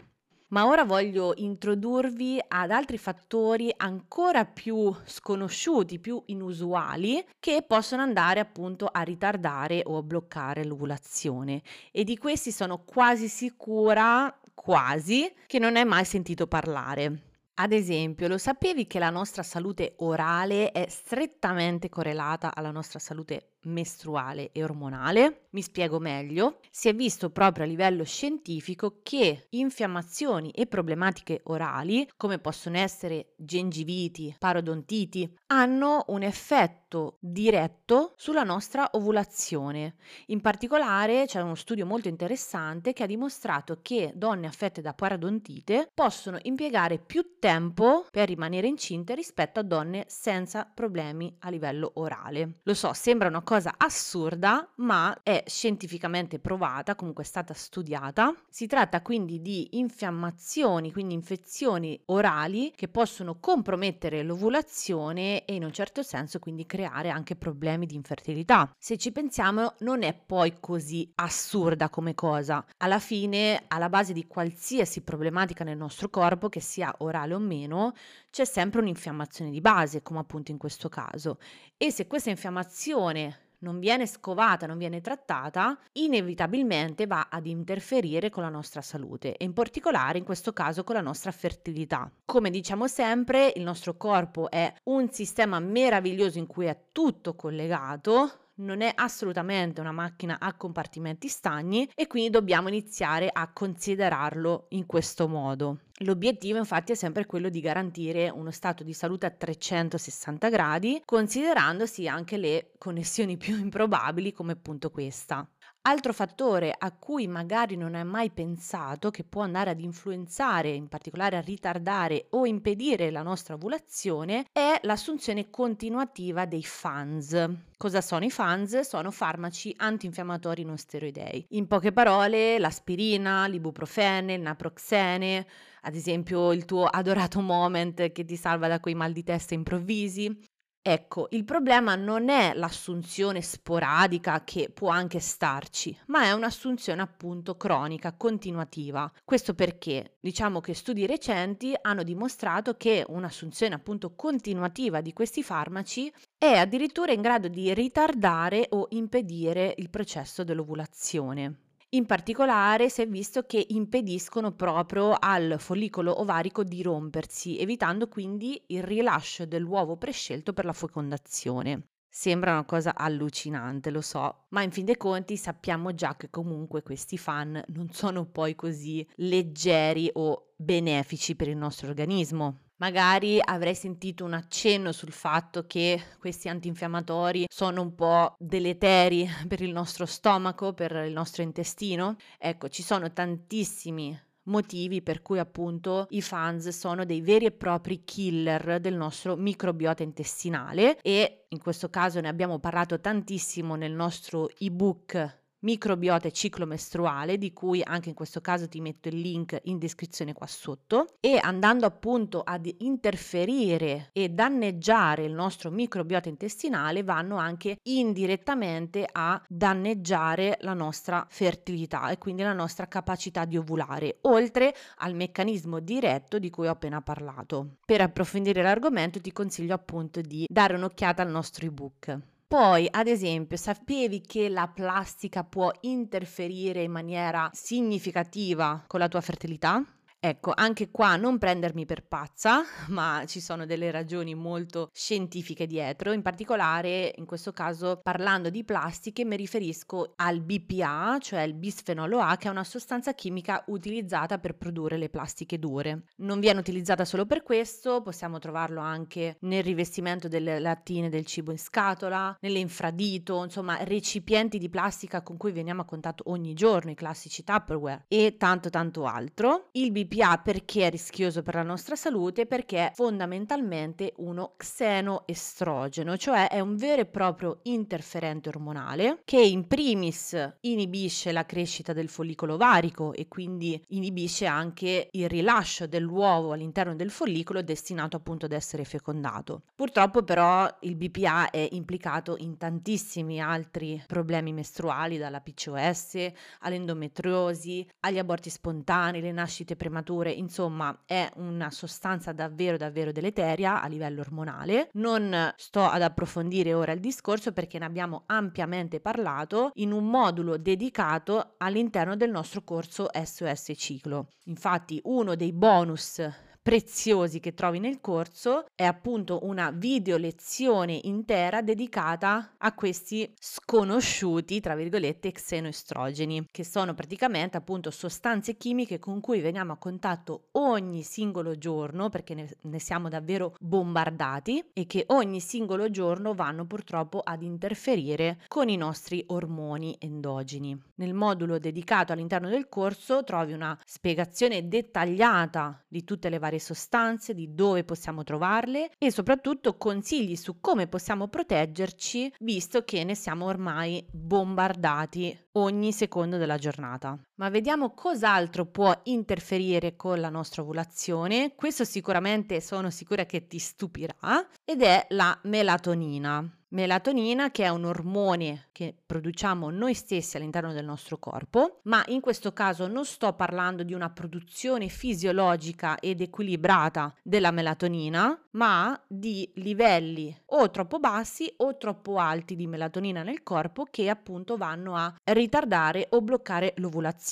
ma 0.49 0.65
ora 0.65 0.83
voglio 0.83 1.33
introdurvi 1.35 2.39
ad 2.47 2.71
altri 2.71 2.97
fattori 2.97 3.73
ancora 3.75 4.45
più 4.45 4.93
sconosciuti, 5.05 5.99
più 5.99 6.21
inusuali, 6.27 7.23
che 7.39 7.63
possono 7.67 8.01
andare 8.01 8.39
appunto 8.39 8.87
a 8.91 9.01
ritardare 9.01 9.81
o 9.85 9.97
a 9.97 10.03
bloccare 10.03 10.65
l'ovulazione. 10.65 11.61
E 11.91 12.03
di 12.03 12.17
questi 12.17 12.51
sono 12.51 12.83
quasi 12.83 13.27
sicura, 13.27 14.35
quasi, 14.53 15.31
che 15.45 15.59
non 15.59 15.75
hai 15.75 15.85
mai 15.85 16.05
sentito 16.05 16.47
parlare. 16.47 17.23
Ad 17.61 17.73
esempio, 17.73 18.29
lo 18.29 18.37
sapevi 18.37 18.87
che 18.87 18.99
la 18.99 19.09
nostra 19.09 19.43
salute 19.43 19.95
orale 19.97 20.71
è 20.71 20.87
strettamente 20.87 21.89
correlata 21.89 22.55
alla 22.55 22.71
nostra 22.71 22.99
salute 22.99 23.55
mestruale 23.63 24.51
e 24.51 24.63
ormonale. 24.63 25.47
Mi 25.51 25.61
spiego 25.61 25.99
meglio. 25.99 26.59
Si 26.69 26.89
è 26.89 26.95
visto 26.95 27.29
proprio 27.31 27.65
a 27.65 27.67
livello 27.67 28.03
scientifico 28.03 28.99
che 29.03 29.47
infiammazioni 29.49 30.51
e 30.51 30.67
problematiche 30.67 31.41
orali, 31.45 32.07
come 32.15 32.39
possono 32.39 32.77
essere 32.77 33.33
gengiviti, 33.35 34.35
parodontiti, 34.37 35.37
hanno 35.47 36.05
un 36.07 36.23
effetto 36.23 37.17
diretto 37.19 38.13
sulla 38.15 38.43
nostra 38.43 38.89
ovulazione. 38.93 39.95
In 40.27 40.41
particolare 40.41 41.25
c'è 41.25 41.41
uno 41.41 41.55
studio 41.55 41.85
molto 41.85 42.07
interessante 42.07 42.93
che 42.93 43.03
ha 43.03 43.07
dimostrato 43.07 43.79
che 43.81 44.11
donne 44.15 44.47
affette 44.47 44.81
da 44.81 44.93
parodontite 44.93 45.89
possono 45.93 46.37
impiegare 46.43 46.99
più 46.99 47.37
tempo 47.39 48.05
per 48.09 48.27
rimanere 48.27 48.67
incinte 48.67 49.15
rispetto 49.15 49.59
a 49.59 49.63
donne 49.63 50.05
senza 50.07 50.69
problemi 50.71 51.35
a 51.39 51.49
livello 51.49 51.91
orale. 51.95 52.59
Lo 52.63 52.73
so, 52.73 52.93
sembra 52.93 53.27
una 53.27 53.41
cosa 53.41 53.48
assurda, 53.77 54.69
ma 54.75 55.21
è 55.23 55.43
scientificamente 55.47 56.39
provata, 56.39 56.95
comunque 56.95 57.23
è 57.23 57.25
stata 57.25 57.53
studiata. 57.53 58.33
Si 58.49 58.67
tratta 58.67 59.01
quindi 59.01 59.41
di 59.41 59.77
infiammazioni, 59.77 60.91
quindi 60.91 61.15
infezioni 61.15 61.99
orali 62.05 62.71
che 62.75 62.87
possono 62.87 63.39
compromettere 63.39 64.23
l'ovulazione 64.23 65.45
e 65.45 65.55
in 65.55 65.63
un 65.63 65.71
certo 65.71 66.03
senso 66.03 66.39
quindi 66.39 66.65
creare 66.65 67.09
anche 67.09 67.35
problemi 67.35 67.85
di 67.85 67.95
infertilità. 67.95 68.73
Se 68.77 68.97
ci 68.97 69.11
pensiamo 69.11 69.73
non 69.79 70.03
è 70.03 70.13
poi 70.13 70.55
così 70.59 71.11
assurda 71.15 71.89
come 71.89 72.13
cosa. 72.13 72.63
Alla 72.77 72.99
fine, 72.99 73.63
alla 73.67 73.89
base 73.89 74.13
di 74.13 74.27
qualsiasi 74.27 75.01
problematica 75.01 75.63
nel 75.63 75.77
nostro 75.77 76.09
corpo, 76.09 76.49
che 76.49 76.59
sia 76.59 76.93
orale 76.99 77.33
o 77.33 77.39
meno, 77.39 77.93
c'è 78.29 78.45
sempre 78.45 78.81
un'infiammazione 78.81 79.49
di 79.49 79.61
base, 79.61 80.01
come 80.01 80.19
appunto 80.19 80.51
in 80.51 80.57
questo 80.57 80.89
caso. 80.89 81.39
E 81.77 81.91
se 81.91 82.07
questa 82.07 82.29
infiammazione 82.29 83.38
non 83.59 83.79
viene 83.79 84.05
scovata, 84.05 84.65
non 84.65 84.77
viene 84.77 85.01
trattata, 85.01 85.77
inevitabilmente 85.93 87.07
va 87.07 87.27
ad 87.29 87.45
interferire 87.45 88.29
con 88.29 88.43
la 88.43 88.49
nostra 88.49 88.81
salute 88.81 89.35
e 89.35 89.45
in 89.45 89.53
particolare 89.53 90.17
in 90.17 90.23
questo 90.23 90.53
caso 90.53 90.83
con 90.83 90.95
la 90.95 91.01
nostra 91.01 91.31
fertilità. 91.31 92.11
Come 92.25 92.49
diciamo 92.49 92.87
sempre, 92.87 93.51
il 93.55 93.63
nostro 93.63 93.97
corpo 93.97 94.49
è 94.49 94.73
un 94.85 95.09
sistema 95.11 95.59
meraviglioso 95.59 96.37
in 96.37 96.47
cui 96.47 96.65
è 96.65 96.77
tutto 96.91 97.35
collegato, 97.35 98.48
non 98.59 98.81
è 98.81 98.91
assolutamente 98.95 99.81
una 99.81 99.91
macchina 99.91 100.37
a 100.39 100.53
compartimenti 100.53 101.27
stagni 101.27 101.89
e 101.95 102.07
quindi 102.07 102.29
dobbiamo 102.29 102.67
iniziare 102.67 103.29
a 103.31 103.51
considerarlo 103.51 104.65
in 104.69 104.85
questo 104.85 105.27
modo. 105.27 105.79
L'obiettivo 106.03 106.57
infatti 106.57 106.93
è 106.93 106.95
sempre 106.95 107.25
quello 107.25 107.49
di 107.49 107.59
garantire 107.59 108.29
uno 108.29 108.51
stato 108.51 108.83
di 108.83 108.93
salute 108.93 109.25
a 109.25 109.31
360 109.31 110.49
gradi, 110.49 111.01
considerandosi 111.03 112.07
anche 112.07 112.37
le 112.37 112.71
connessioni 112.77 113.35
più 113.37 113.57
improbabili 113.57 114.31
come 114.31 114.53
appunto 114.53 114.91
questa. 114.91 115.47
Altro 115.89 116.13
fattore 116.13 116.71
a 116.77 116.91
cui 116.91 117.25
magari 117.25 117.75
non 117.75 117.95
hai 117.95 118.05
mai 118.05 118.29
pensato 118.29 119.09
che 119.09 119.23
può 119.23 119.41
andare 119.41 119.71
ad 119.71 119.79
influenzare, 119.79 120.69
in 120.69 120.87
particolare 120.87 121.35
a 121.35 121.41
ritardare 121.41 122.27
o 122.29 122.45
impedire 122.45 123.09
la 123.09 123.23
nostra 123.23 123.55
ovulazione, 123.55 124.45
è 124.51 124.79
l'assunzione 124.83 125.49
continuativa 125.49 126.45
dei 126.45 126.61
FANS. 126.61 127.49
Cosa 127.75 128.01
sono 128.01 128.23
i 128.23 128.29
FANS? 128.29 128.81
Sono 128.81 129.09
farmaci 129.09 129.73
antinfiammatori 129.75 130.63
non 130.63 130.77
steroidei. 130.77 131.43
In 131.53 131.65
poche 131.65 131.91
parole, 131.91 132.59
l'aspirina, 132.59 133.47
l'ibuprofene, 133.47 134.35
il 134.35 134.41
naproxene, 134.41 135.47
ad 135.81 135.95
esempio 135.95 136.51
il 136.51 136.65
tuo 136.65 136.85
adorato 136.85 137.41
moment 137.41 138.11
che 138.11 138.25
ti 138.25 138.35
salva 138.35 138.67
da 138.67 138.79
quei 138.79 138.93
mal 138.93 139.11
di 139.11 139.23
testa 139.23 139.55
improvvisi, 139.55 140.39
Ecco, 140.81 141.27
il 141.31 141.43
problema 141.43 141.95
non 141.95 142.29
è 142.29 142.53
l'assunzione 142.55 143.41
sporadica 143.41 144.43
che 144.45 144.71
può 144.73 144.89
anche 144.89 145.19
starci, 145.19 145.95
ma 146.07 146.23
è 146.23 146.31
un'assunzione 146.31 147.01
appunto 147.01 147.57
cronica, 147.57 148.13
continuativa. 148.13 149.11
Questo 149.25 149.53
perché 149.53 150.15
diciamo 150.21 150.61
che 150.61 150.73
studi 150.73 151.05
recenti 151.05 151.75
hanno 151.79 152.03
dimostrato 152.03 152.75
che 152.77 153.03
un'assunzione 153.05 153.75
appunto 153.75 154.15
continuativa 154.15 155.01
di 155.01 155.11
questi 155.11 155.43
farmaci 155.43 156.11
è 156.37 156.53
addirittura 156.53 157.11
in 157.11 157.21
grado 157.21 157.49
di 157.49 157.73
ritardare 157.73 158.67
o 158.69 158.87
impedire 158.91 159.73
il 159.77 159.89
processo 159.89 160.45
dell'ovulazione. 160.45 161.68
In 161.91 162.05
particolare 162.05 162.87
si 162.87 163.01
è 163.01 163.07
visto 163.07 163.47
che 163.47 163.65
impediscono 163.69 164.51
proprio 164.51 165.15
al 165.17 165.55
follicolo 165.57 166.21
ovarico 166.21 166.63
di 166.63 166.83
rompersi, 166.83 167.57
evitando 167.57 168.07
quindi 168.07 168.61
il 168.67 168.83
rilascio 168.83 169.47
dell'uovo 169.47 169.97
prescelto 169.97 170.53
per 170.53 170.65
la 170.65 170.73
fecondazione. 170.73 171.87
Sembra 172.07 172.51
una 172.51 172.65
cosa 172.65 172.93
allucinante, 172.95 173.89
lo 173.89 174.01
so, 174.01 174.45
ma 174.49 174.61
in 174.61 174.69
fin 174.69 174.85
dei 174.85 174.97
conti 174.97 175.35
sappiamo 175.35 175.95
già 175.95 176.15
che 176.15 176.29
comunque 176.29 176.83
questi 176.83 177.17
fan 177.17 177.59
non 177.69 177.89
sono 177.91 178.27
poi 178.27 178.53
così 178.53 179.07
leggeri 179.15 180.11
o 180.13 180.53
benefici 180.57 181.35
per 181.35 181.47
il 181.47 181.57
nostro 181.57 181.87
organismo. 181.89 182.68
Magari 182.79 183.39
avrei 183.43 183.75
sentito 183.75 184.23
un 184.23 184.33
accenno 184.33 184.93
sul 184.93 185.11
fatto 185.11 185.65
che 185.67 186.01
questi 186.17 186.47
antinfiammatori 186.47 187.45
sono 187.49 187.81
un 187.81 187.93
po' 187.93 188.35
deleteri 188.39 189.27
per 189.47 189.61
il 189.61 189.71
nostro 189.71 190.05
stomaco, 190.05 190.73
per 190.73 190.91
il 191.05 191.11
nostro 191.11 191.43
intestino. 191.43 192.15
Ecco, 192.37 192.69
ci 192.69 192.81
sono 192.81 193.11
tantissimi 193.11 194.17
motivi 194.43 195.01
per 195.01 195.21
cui 195.21 195.39
appunto 195.39 196.07
i 196.09 196.21
fans 196.21 196.69
sono 196.69 197.05
dei 197.05 197.21
veri 197.21 197.45
e 197.45 197.51
propri 197.51 198.03
killer 198.03 198.79
del 198.79 198.95
nostro 198.95 199.35
microbiota 199.35 200.01
intestinale 200.01 200.97
e 201.01 201.45
in 201.49 201.59
questo 201.59 201.89
caso 201.89 202.19
ne 202.19 202.29
abbiamo 202.29 202.59
parlato 202.59 202.99
tantissimo 202.99 203.75
nel 203.75 203.91
nostro 203.91 204.49
ebook 204.57 205.37
microbiota 205.61 206.27
e 206.27 206.31
ciclo 206.31 206.65
mestruale, 206.65 207.37
di 207.37 207.53
cui 207.53 207.81
anche 207.83 208.09
in 208.09 208.15
questo 208.15 208.41
caso 208.41 208.67
ti 208.67 208.81
metto 208.81 209.07
il 209.09 209.19
link 209.19 209.59
in 209.63 209.77
descrizione 209.77 210.33
qua 210.33 210.47
sotto, 210.47 211.15
e 211.19 211.39
andando 211.41 211.85
appunto 211.85 212.41
ad 212.41 212.69
interferire 212.79 214.09
e 214.13 214.29
danneggiare 214.29 215.25
il 215.25 215.33
nostro 215.33 215.69
microbiota 215.69 216.29
intestinale, 216.29 217.03
vanno 217.03 217.37
anche 217.37 217.77
indirettamente 217.83 219.07
a 219.11 219.41
danneggiare 219.47 220.57
la 220.61 220.73
nostra 220.73 221.25
fertilità 221.29 222.09
e 222.09 222.17
quindi 222.17 222.43
la 222.43 222.53
nostra 222.53 222.87
capacità 222.87 223.45
di 223.45 223.57
ovulare, 223.57 224.17
oltre 224.21 224.75
al 224.97 225.15
meccanismo 225.15 225.79
diretto 225.79 226.39
di 226.39 226.49
cui 226.49 226.67
ho 226.67 226.71
appena 226.71 227.01
parlato. 227.01 227.77
Per 227.85 228.01
approfondire 228.01 228.61
l'argomento 228.61 229.19
ti 229.19 229.31
consiglio 229.31 229.73
appunto 229.73 230.21
di 230.21 230.45
dare 230.49 230.75
un'occhiata 230.75 231.21
al 231.21 231.29
nostro 231.29 231.65
ebook. 231.65 232.17
Poi, 232.51 232.87
ad 232.89 233.05
esempio, 233.05 233.57
sapevi 233.57 234.21
che 234.21 234.49
la 234.49 234.67
plastica 234.67 235.43
può 235.43 235.69
interferire 235.81 236.81
in 236.81 236.89
maniera 236.89 237.47
significativa 237.53 238.83
con 238.87 238.99
la 238.99 239.07
tua 239.07 239.21
fertilità? 239.21 239.85
Ecco, 240.21 240.51
anche 240.53 240.91
qua 240.91 241.15
non 241.15 241.37
prendermi 241.37 241.85
per 241.85 242.05
pazza, 242.05 242.63
ma 242.89 243.23
ci 243.25 243.39
sono 243.39 243.65
delle 243.65 243.89
ragioni 243.89 244.35
molto 244.35 244.89
scientifiche 244.91 245.65
dietro. 245.65 246.11
In 246.11 246.21
particolare, 246.21 247.13
in 247.15 247.25
questo 247.25 247.53
caso, 247.53 248.01
parlando 248.03 248.49
di 248.49 248.65
plastiche, 248.65 249.23
mi 249.23 249.37
riferisco 249.37 250.11
al 250.17 250.41
BPA, 250.41 251.19
cioè 251.21 251.43
il 251.43 251.53
bisfenolo 251.53 252.19
A, 252.19 252.35
che 252.35 252.49
è 252.49 252.51
una 252.51 252.65
sostanza 252.65 253.13
chimica 253.13 253.63
utilizzata 253.67 254.39
per 254.39 254.57
produrre 254.57 254.97
le 254.97 255.07
plastiche 255.07 255.57
dure. 255.57 256.03
Non 256.17 256.41
viene 256.41 256.59
utilizzata 256.59 257.05
solo 257.05 257.25
per 257.25 257.41
questo, 257.41 258.01
possiamo 258.01 258.39
trovarlo 258.39 258.81
anche 258.81 259.37
nel 259.41 259.63
rivestimento 259.63 260.27
delle 260.27 260.59
lattine 260.59 261.07
del 261.07 261.25
cibo 261.25 261.51
in 261.51 261.57
scatola, 261.57 262.35
nell'infradito, 262.41 263.41
insomma, 263.41 263.81
recipienti 263.85 264.57
di 264.57 264.67
plastica 264.67 265.21
con 265.21 265.37
cui 265.37 265.53
veniamo 265.53 265.83
a 265.83 265.85
contatto 265.85 266.23
ogni 266.25 266.53
giorno, 266.53 266.91
i 266.91 266.95
classici 266.95 267.41
Tupperware 267.41 268.03
e 268.09 268.35
tanto 268.37 268.69
tanto 268.69 269.05
altro. 269.05 269.69
Il 269.71 269.93
BPA 269.93 270.07
BPA 270.09 270.39
perché 270.39 270.87
è 270.87 270.89
rischioso 270.89 271.43
per 271.43 271.53
la 271.53 271.61
nostra 271.61 271.95
salute? 271.95 272.47
Perché 272.47 272.87
è 272.87 272.91
fondamentalmente 272.95 274.13
uno 274.17 274.53
xenoestrogeno, 274.57 276.17
cioè 276.17 276.49
è 276.49 276.59
un 276.59 276.75
vero 276.75 277.01
e 277.01 277.05
proprio 277.05 277.59
interferente 277.63 278.49
ormonale 278.49 279.21
che 279.23 279.39
in 279.39 279.67
primis 279.67 280.55
inibisce 280.61 281.31
la 281.31 281.45
crescita 281.45 281.93
del 281.93 282.09
follicolo 282.09 282.55
ovarico 282.55 283.13
e 283.13 283.27
quindi 283.27 283.79
inibisce 283.89 284.47
anche 284.47 285.09
il 285.11 285.29
rilascio 285.29 285.85
dell'uovo 285.85 286.53
all'interno 286.53 286.95
del 286.95 287.11
follicolo 287.11 287.61
destinato 287.61 288.17
appunto 288.17 288.45
ad 288.45 288.53
essere 288.53 288.85
fecondato. 288.85 289.61
Purtroppo 289.75 290.23
però 290.23 290.67
il 290.81 290.95
BPA 290.95 291.51
è 291.51 291.67
implicato 291.71 292.35
in 292.39 292.57
tantissimi 292.57 293.39
altri 293.39 294.03
problemi 294.07 294.53
mestruali, 294.53 295.19
dalla 295.19 295.41
PCOS 295.41 296.31
all'endometriosi, 296.61 297.87
agli 297.99 298.17
aborti 298.17 298.49
spontanei, 298.49 299.21
le 299.21 299.31
nascite 299.31 299.75
premature 299.75 299.97
premature, 299.99 300.31
insomma 300.31 300.97
è 301.05 301.29
una 301.35 301.69
sostanza 301.69 302.31
davvero 302.31 302.77
davvero 302.77 303.11
deleteria 303.11 303.81
a 303.81 303.87
livello 303.87 304.21
ormonale. 304.21 304.89
Non 304.93 305.53
sto 305.55 305.83
ad 305.83 306.01
approfondire 306.01 306.73
ora 306.73 306.91
il 306.91 306.99
discorso 306.99 307.51
perché 307.51 307.79
ne 307.79 307.85
abbiamo 307.85 308.23
ampiamente 308.27 308.99
parlato 308.99 309.71
in 309.75 309.91
un 309.91 310.05
modulo 310.05 310.57
dedicato 310.57 311.55
all'interno 311.57 312.15
del 312.15 312.31
nostro 312.31 312.63
corso 312.63 313.09
SOS 313.11 313.73
Ciclo. 313.75 314.29
Infatti 314.45 314.99
uno 315.03 315.35
dei 315.35 315.53
bonus 315.53 316.21
preziosi 316.69 317.39
che 317.39 317.55
trovi 317.55 317.79
nel 317.79 317.99
corso 317.99 318.67
è 318.75 318.83
appunto 318.83 319.39
una 319.41 319.71
video 319.71 320.17
lezione 320.17 320.99
intera 321.01 321.63
dedicata 321.63 322.53
a 322.59 322.75
questi 322.75 323.33
sconosciuti, 323.39 324.59
tra 324.59 324.75
virgolette, 324.75 325.31
xenoestrogeni, 325.31 326.45
che 326.51 326.63
sono 326.63 326.93
praticamente 326.93 327.57
appunto 327.57 327.89
sostanze 327.89 328.55
chimiche 328.55 328.99
con 328.99 329.19
cui 329.19 329.39
veniamo 329.39 329.73
a 329.73 329.77
contatto 329.77 330.49
ogni 330.51 331.01
singolo 331.01 331.57
giorno, 331.57 332.09
perché 332.09 332.35
ne, 332.35 332.47
ne 332.61 332.79
siamo 332.79 333.09
davvero 333.09 333.55
bombardati 333.59 334.63
e 334.71 334.85
che 334.85 335.05
ogni 335.07 335.39
singolo 335.39 335.89
giorno 335.89 336.35
vanno 336.35 336.67
purtroppo 336.67 337.21
ad 337.21 337.41
interferire 337.41 338.41
con 338.47 338.69
i 338.69 338.77
nostri 338.77 339.23
ormoni 339.29 339.95
endogeni. 339.97 340.79
Nel 340.97 341.15
modulo 341.15 341.57
dedicato 341.57 342.13
all'interno 342.13 342.47
del 342.47 342.69
corso 342.69 343.23
trovi 343.23 343.53
una 343.53 343.75
spiegazione 343.83 344.67
dettagliata 344.67 345.83
di 345.87 346.03
tutte 346.03 346.29
le 346.29 346.37
varie 346.37 346.57
sostanze, 346.59 347.33
di 347.33 347.53
dove 347.53 347.83
possiamo 347.83 348.23
trovarle 348.23 348.91
e 348.97 349.11
soprattutto 349.11 349.77
consigli 349.77 350.35
su 350.35 350.59
come 350.59 350.87
possiamo 350.87 351.27
proteggerci 351.27 352.33
visto 352.39 352.83
che 352.83 353.03
ne 353.03 353.15
siamo 353.15 353.45
ormai 353.45 354.05
bombardati 354.11 355.37
ogni 355.53 355.91
secondo 355.91 356.37
della 356.37 356.57
giornata. 356.57 357.19
Ma 357.39 357.49
vediamo 357.49 357.93
cos'altro 357.93 358.65
può 358.65 358.93
interferire 359.03 359.95
con 359.95 360.19
la 360.19 360.29
nostra 360.29 360.61
ovulazione. 360.61 361.55
Questo 361.55 361.85
sicuramente 361.85 362.59
sono 362.59 362.89
sicura 362.89 363.25
che 363.25 363.47
ti 363.47 363.59
stupirà 363.59 364.45
ed 364.65 364.81
è 364.81 365.05
la 365.11 365.39
melatonina. 365.43 366.53
Melatonina 366.71 367.49
che 367.49 367.63
è 367.63 367.69
un 367.69 367.85
ormone 367.85 368.67
che 368.71 368.93
produciamo 369.03 369.71
noi 369.71 369.95
stessi 369.95 370.37
all'interno 370.37 370.71
del 370.71 370.85
nostro 370.85 371.17
corpo, 371.17 371.79
ma 371.83 372.03
in 372.09 372.19
questo 372.19 372.53
caso 372.53 372.85
non 372.85 373.05
sto 373.05 373.33
parlando 373.33 373.81
di 373.81 373.95
una 373.95 374.11
produzione 374.11 374.87
fisiologica 374.87 375.97
ed 375.97 376.21
equilibrata 376.21 377.15
della 377.23 377.49
melatonina, 377.49 378.39
ma 378.51 379.01
di 379.07 379.51
livelli 379.55 380.35
o 380.47 380.69
troppo 380.69 380.99
bassi 380.99 381.51
o 381.57 381.75
troppo 381.77 382.17
alti 382.17 382.55
di 382.55 382.67
melatonina 382.67 383.23
nel 383.23 383.41
corpo 383.41 383.87
che 383.89 384.07
appunto 384.07 384.55
vanno 384.55 384.95
a 384.95 385.11
ritardare 385.23 386.05
o 386.11 386.21
bloccare 386.21 386.73
l'ovulazione. 386.77 387.28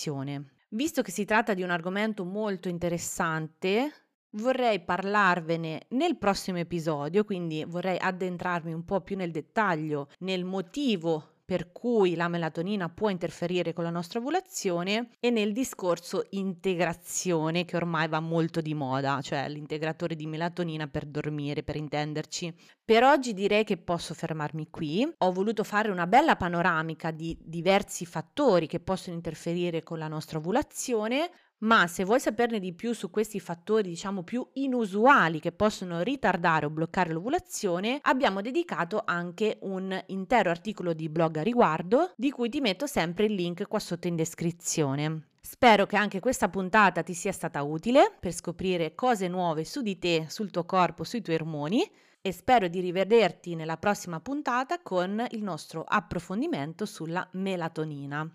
Visto 0.70 1.02
che 1.02 1.12
si 1.12 1.26
tratta 1.26 1.54
di 1.54 1.64
un 1.64 1.70
argomento 1.70 2.26
molto 2.26 2.68
interessante, 2.68 3.92
vorrei 4.32 4.82
parlarvene 4.82 5.84
nel 5.90 6.18
prossimo 6.18 6.58
episodio, 6.58 7.24
quindi 7.24 7.64
vorrei 7.66 7.98
addentrarmi 7.98 8.74
un 8.74 8.84
po' 8.84 9.02
più 9.02 9.16
nel 9.16 9.32
dettaglio 9.32 10.10
nel 10.20 10.44
motivo 10.44 11.37
per 11.48 11.72
cui 11.72 12.16
la 12.16 12.28
melatonina 12.28 12.90
può 12.90 13.08
interferire 13.08 13.72
con 13.72 13.86
la 13.86 13.90
nostra 13.90 14.20
ovulazione 14.20 15.12
e 15.18 15.30
nel 15.30 15.54
discorso 15.54 16.26
integrazione 16.32 17.64
che 17.64 17.78
ormai 17.78 18.10
va 18.10 18.20
molto 18.20 18.60
di 18.60 18.74
moda, 18.74 19.22
cioè 19.22 19.48
l'integratore 19.48 20.16
di 20.16 20.26
melatonina 20.26 20.88
per 20.88 21.06
dormire, 21.06 21.64
per 21.64 21.78
intenderci. 21.78 22.54
Per 22.84 23.02
oggi 23.06 23.34
direi 23.34 23.64
che 23.64 23.78
posso 23.78 24.14
fermarmi 24.14 24.68
qui. 24.70 25.10
Ho 25.20 25.32
voluto 25.32 25.64
fare 25.64 25.90
una 25.90 26.06
bella 26.06 26.36
panoramica 26.36 27.12
di 27.12 27.38
diversi 27.42 28.06
fattori 28.06 28.68
che 28.68 28.82
possono 28.82 29.16
interferire 29.16 29.84
con 29.84 30.00
la 30.00 30.10
nostra 30.10 30.40
ovulazione, 30.40 31.32
ma 31.60 31.88
se 31.88 32.04
vuoi 32.04 32.20
saperne 32.20 32.60
di 32.60 32.74
più 32.74 32.94
su 32.94 33.10
questi 33.10 33.40
fattori, 33.40 33.90
diciamo 33.90 34.24
più 34.24 34.48
inusuali 34.54 35.40
che 35.40 35.52
possono 35.52 36.02
ritardare 36.02 36.66
o 36.66 36.70
bloccare 36.70 37.14
l'ovulazione, 37.14 38.00
abbiamo 38.04 38.42
dedicato 38.42 39.02
anche 39.04 39.58
un 39.62 40.00
intero 40.08 40.50
articolo 40.50 40.94
di 40.94 41.10
blog 41.10 41.38
a 41.38 41.42
riguardo, 41.42 42.12
di 42.16 42.30
cui 42.30 42.50
ti 42.50 42.62
metto 42.62 42.86
sempre 42.86 43.26
il 43.26 43.34
link 43.34 43.68
qua 43.68 43.80
sotto 43.80 44.08
in 44.08 44.16
descrizione. 44.16 45.30
Spero 45.42 45.86
che 45.86 45.96
anche 45.96 46.20
questa 46.20 46.50
puntata 46.50 47.04
ti 47.04 47.14
sia 47.14 47.32
stata 47.32 47.64
utile 47.64 48.14
per 48.20 48.34
scoprire 48.34 48.94
cose 48.96 49.28
nuove 49.28 49.64
su 49.64 49.82
di 49.82 49.98
te, 49.98 50.26
sul 50.28 50.52
tuo 50.52 50.66
corpo, 50.66 51.06
sui 51.06 51.22
tuoi 51.22 51.38
ormoni 51.38 51.90
e 52.22 52.32
spero 52.34 52.68
di 52.68 52.82
rivederti 52.82 53.56
nella 53.56 53.78
prossima 53.78 54.20
puntata 54.20 54.82
con 54.82 55.26
il 55.32 55.42
nostro 55.42 55.86
approfondimento 55.88 56.86
sulla 56.86 57.26
melatonina. 57.32 58.30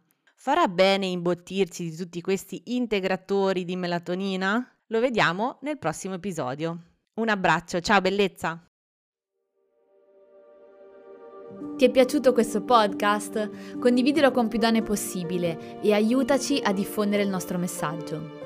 Farà 0.44 0.66
bene 0.66 1.06
imbottirsi 1.06 1.88
di 1.88 1.94
tutti 1.94 2.20
questi 2.20 2.60
integratori 2.74 3.64
di 3.64 3.76
melatonina? 3.76 4.76
Lo 4.88 4.98
vediamo 4.98 5.58
nel 5.60 5.78
prossimo 5.78 6.14
episodio. 6.14 6.78
Un 7.20 7.28
abbraccio, 7.28 7.78
ciao 7.78 8.00
bellezza! 8.00 8.60
Ti 11.76 11.84
è 11.84 11.90
piaciuto 11.92 12.32
questo 12.32 12.64
podcast? 12.64 13.78
Condividilo 13.78 14.32
con 14.32 14.48
più 14.48 14.58
donne 14.58 14.82
possibile 14.82 15.80
e 15.80 15.92
aiutaci 15.92 16.60
a 16.60 16.72
diffondere 16.72 17.22
il 17.22 17.28
nostro 17.28 17.56
messaggio. 17.56 18.41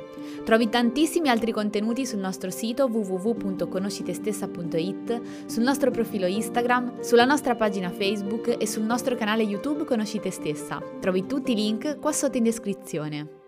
Trovi 0.46 0.68
tantissimi 0.68 1.28
altri 1.28 1.50
contenuti 1.50 2.06
sul 2.06 2.20
nostro 2.20 2.50
sito 2.50 2.84
www.conoscitestessa.it, 2.84 5.46
sul 5.46 5.64
nostro 5.64 5.90
profilo 5.90 6.26
Instagram, 6.26 7.00
sulla 7.00 7.24
nostra 7.24 7.56
pagina 7.56 7.90
Facebook 7.90 8.54
e 8.56 8.64
sul 8.64 8.84
nostro 8.84 9.16
canale 9.16 9.42
YouTube 9.42 9.84
Conosci 9.84 10.20
te 10.20 10.30
stessa. 10.30 10.80
Trovi 11.00 11.26
tutti 11.26 11.50
i 11.50 11.56
link 11.56 11.98
qua 11.98 12.12
sotto 12.12 12.36
in 12.36 12.44
descrizione. 12.44 13.45